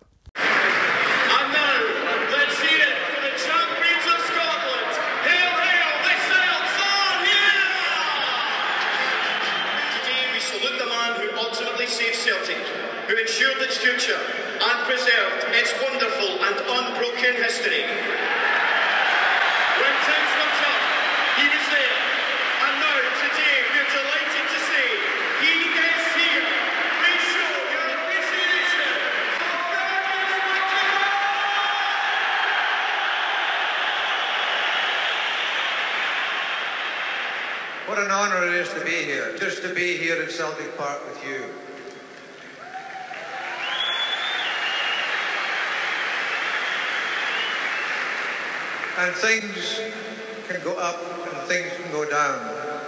[13.11, 17.83] who ensured its future and preserved its wonderful and unbroken history.
[19.83, 20.85] When times were tough,
[21.43, 21.99] he was there.
[22.71, 24.87] And now, today, we're delighted to say
[25.43, 26.47] he is here.
[27.03, 28.95] Please show your appreciation
[37.91, 39.03] What an honour it is to be
[39.61, 41.45] just to be here at Celtic Park with you.
[48.99, 49.81] And things
[50.49, 50.97] can go up
[51.27, 52.39] and things can go down.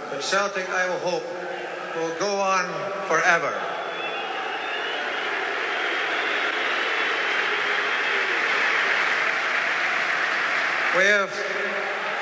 [0.09, 1.23] But Celtic, I will hope,
[1.95, 2.65] will go on
[3.07, 3.53] forever.
[10.97, 11.29] We have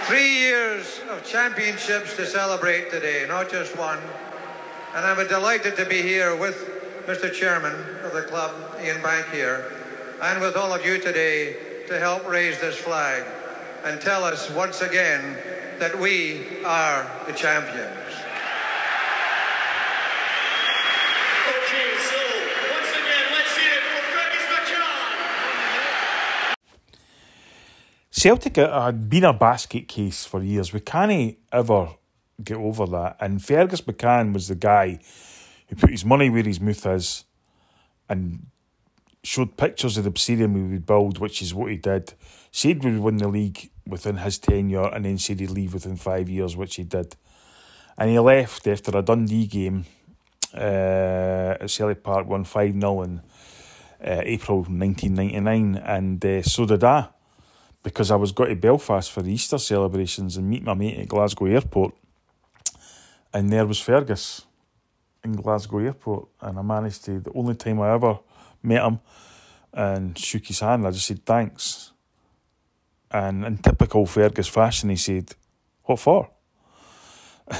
[0.07, 3.99] three years of championships to celebrate today, not just one.
[4.93, 7.31] And I'm delighted to be here with Mr.
[7.31, 7.73] Chairman
[8.03, 8.51] of the club,
[8.83, 9.71] Ian Bankier,
[10.21, 11.55] and with all of you today
[11.87, 13.23] to help raise this flag
[13.85, 15.37] and tell us once again
[15.79, 18.11] that we are the champions.
[21.47, 22.19] Okay, so
[22.75, 24.95] once again, let's hear for Fergus McCann.
[28.11, 30.73] Celtic had been a basket case for years.
[30.73, 31.95] We can't ever
[32.43, 33.17] get over that.
[33.19, 34.99] And Fergus McCann was the guy
[35.67, 37.25] who put his money where his mouth is
[38.09, 38.47] and
[39.23, 42.13] showed pictures of the stadium we would build, which is what he did.
[42.51, 45.95] Said we would win the league within his tenure, and then said he'd leave within
[45.95, 47.15] five years, which he did.
[47.97, 49.85] And he left after a Dundee game
[50.53, 53.21] uh, at Selly Park, won 5 0 in
[54.03, 57.09] uh, April 1999, and uh, so did I,
[57.83, 61.07] because I was going to Belfast for the Easter celebrations and meet my mate at
[61.07, 61.93] Glasgow Airport.
[63.33, 64.45] And there was Fergus
[65.23, 68.19] in Glasgow Airport, and I managed to, the only time I ever
[68.61, 68.99] met him
[69.73, 71.93] and shook his hand, I just said thanks.
[73.09, 75.35] And in typical Fergus fashion, he said,
[75.83, 76.29] What for?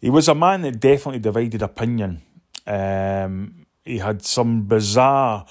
[0.00, 2.22] he was a man that definitely divided opinion.
[2.66, 5.46] Um, he had some bizarre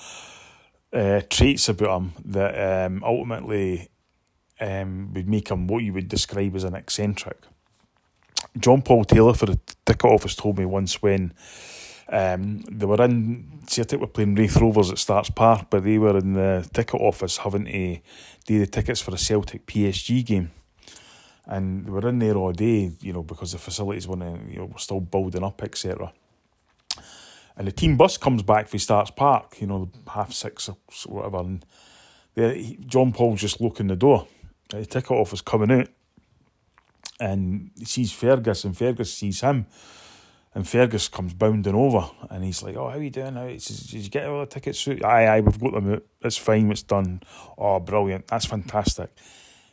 [0.93, 3.89] uh, traits about him that um, ultimately
[4.59, 7.37] um, would make him what you would describe as an eccentric.
[8.59, 11.33] John Paul Taylor for the ticket office told me once when
[12.09, 16.17] um, they were in Celtic were playing Raith Rovers at Stark's Park, but they were
[16.17, 17.99] in the ticket office having to
[18.45, 20.51] do the tickets for a Celtic PSG game.
[21.45, 24.65] And they were in there all day, you know, because the facilities weren't, you know,
[24.65, 26.11] were still building up, etc.
[27.57, 30.77] And the team bus comes back from Stark's Park, you know, half six or
[31.07, 31.39] whatever.
[31.39, 31.65] And
[32.85, 34.27] John Paul's just looking the door.
[34.69, 35.87] The ticket office coming out.
[37.19, 39.65] And he sees Fergus, and Fergus sees him.
[40.53, 43.35] And Fergus comes bounding over, and he's like, "Oh, how you doing?
[43.35, 44.87] How says, did you get all the tickets?
[44.87, 46.03] Aye, aye, we've got them out.
[46.21, 46.71] It's fine.
[46.71, 47.21] It's done.
[47.57, 48.27] Oh, brilliant.
[48.27, 49.09] That's fantastic."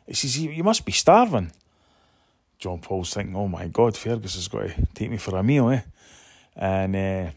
[0.06, 1.52] He says, "You must be starving."
[2.58, 5.70] John Paul's thinking, "Oh my God, Fergus has got to take me for a meal,
[5.70, 5.82] eh?"
[6.56, 7.30] And uh,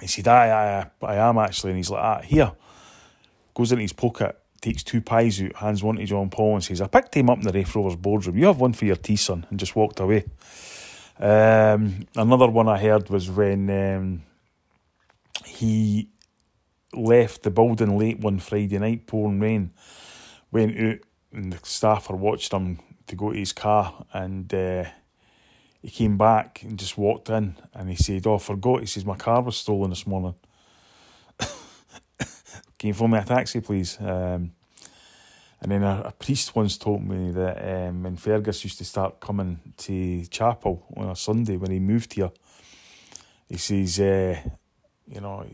[0.00, 2.52] he said, "Aye, aye, I am actually." And he's like, "Ah, here."
[3.54, 6.80] Goes into his pocket, takes two pies out, hands one to John Paul, and says,
[6.80, 8.38] "I picked him up in the Raith Rovers boardroom.
[8.38, 10.24] You have one for your tea, son," and just walked away.
[11.18, 14.22] Um, another one I heard was when um,
[15.44, 16.08] he
[16.94, 19.72] left the building late one Friday night, pouring rain,
[20.50, 20.98] went out,
[21.32, 24.84] and the staffer watched him to go to his car, and uh,
[25.82, 29.04] he came back and just walked in, and he said, "Oh, I forgot." He says,
[29.04, 30.34] "My car was stolen this morning.
[32.84, 34.52] Can you phone me a taxi, please?" Um,
[35.62, 39.20] and then a, a, priest once told me that um, when Fergus used to start
[39.20, 42.30] coming to chapel on a Sunday when he moved here,
[43.48, 44.36] he says, uh,
[45.08, 45.46] you know,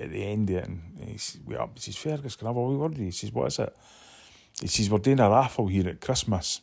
[0.00, 2.62] at the end of it, and he says, he says, Fergus, can I have a
[2.62, 3.04] wee word with you?
[3.04, 3.76] He says, what is it?
[4.58, 6.62] He says, we're doing a raffle here at Christmas.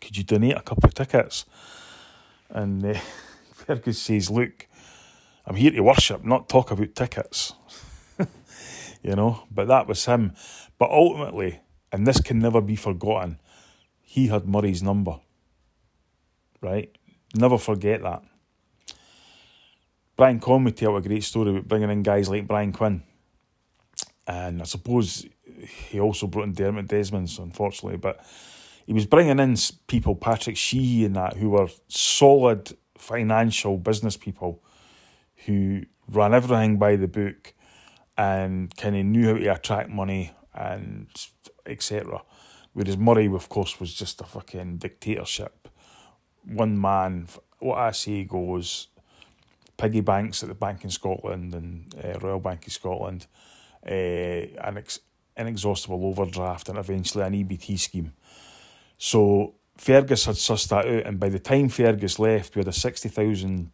[0.00, 1.44] Could you donate a couple of tickets?
[2.48, 2.94] And uh,
[3.52, 4.66] Fergus says, look,
[5.44, 7.52] I'm here to worship, not talk about tickets.
[9.06, 10.34] You know, but that was him.
[10.78, 11.60] But ultimately,
[11.92, 13.38] and this can never be forgotten,
[14.02, 15.20] he had Murray's number.
[16.60, 16.90] Right?
[17.34, 18.24] Never forget that.
[20.16, 23.04] Brian Conway told a great story about bringing in guys like Brian Quinn.
[24.26, 25.24] And I suppose
[25.88, 28.24] he also brought in Dermot Desmonds, unfortunately, but
[28.86, 34.64] he was bringing in people, Patrick Sheehy and that, who were solid financial business people
[35.44, 37.52] who ran everything by the book
[38.16, 41.08] and kind of knew how to attract money and
[41.66, 42.22] etc.
[42.72, 45.68] Whereas Murray, of course, was just a fucking dictatorship.
[46.44, 48.88] One man, what I see goes,
[49.76, 53.26] piggy banks at the Bank in Scotland and uh, Royal Bank of Scotland,
[53.86, 55.00] uh, an ex-
[55.36, 58.12] inexhaustible overdraft, and eventually an EBT scheme.
[58.98, 62.72] So Fergus had sussed that out, and by the time Fergus left, we had a
[62.72, 63.70] 60,000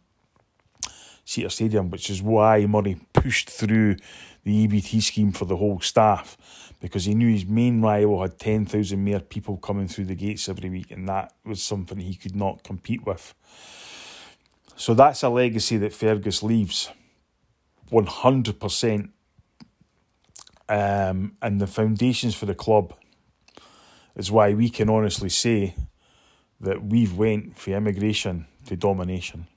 [1.25, 3.97] seater stadium, which is why Murray pushed through
[4.43, 6.37] the EBT scheme for the whole staff
[6.81, 10.69] because he knew his main rival had 10,000 more people coming through the gates every
[10.69, 13.33] week, and that was something he could not compete with.
[14.75, 16.89] So that's a legacy that Fergus leaves
[17.89, 19.09] 100%.
[20.69, 22.93] Um, and the foundations for the club
[24.15, 25.75] is why we can honestly say
[26.59, 29.47] that we've went from immigration to domination.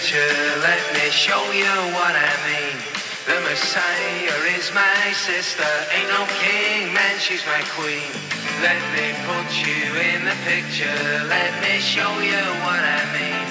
[0.00, 2.76] let me show you what I mean.
[3.28, 8.08] The Messiah is my sister, ain't no king, man, she's my queen.
[8.64, 13.44] Let me put you in the picture, let me show you what I mean.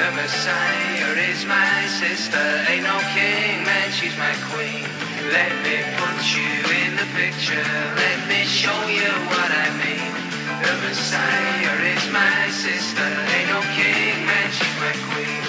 [0.00, 4.88] The Messiah is my sister, ain't no king, man, she's my queen.
[5.28, 6.48] Let me put you
[6.80, 7.68] in the picture,
[8.00, 10.08] let me show you what I mean.
[10.64, 13.04] The Messiah is my sister,
[13.36, 15.39] ain't no king, man, she's my queen.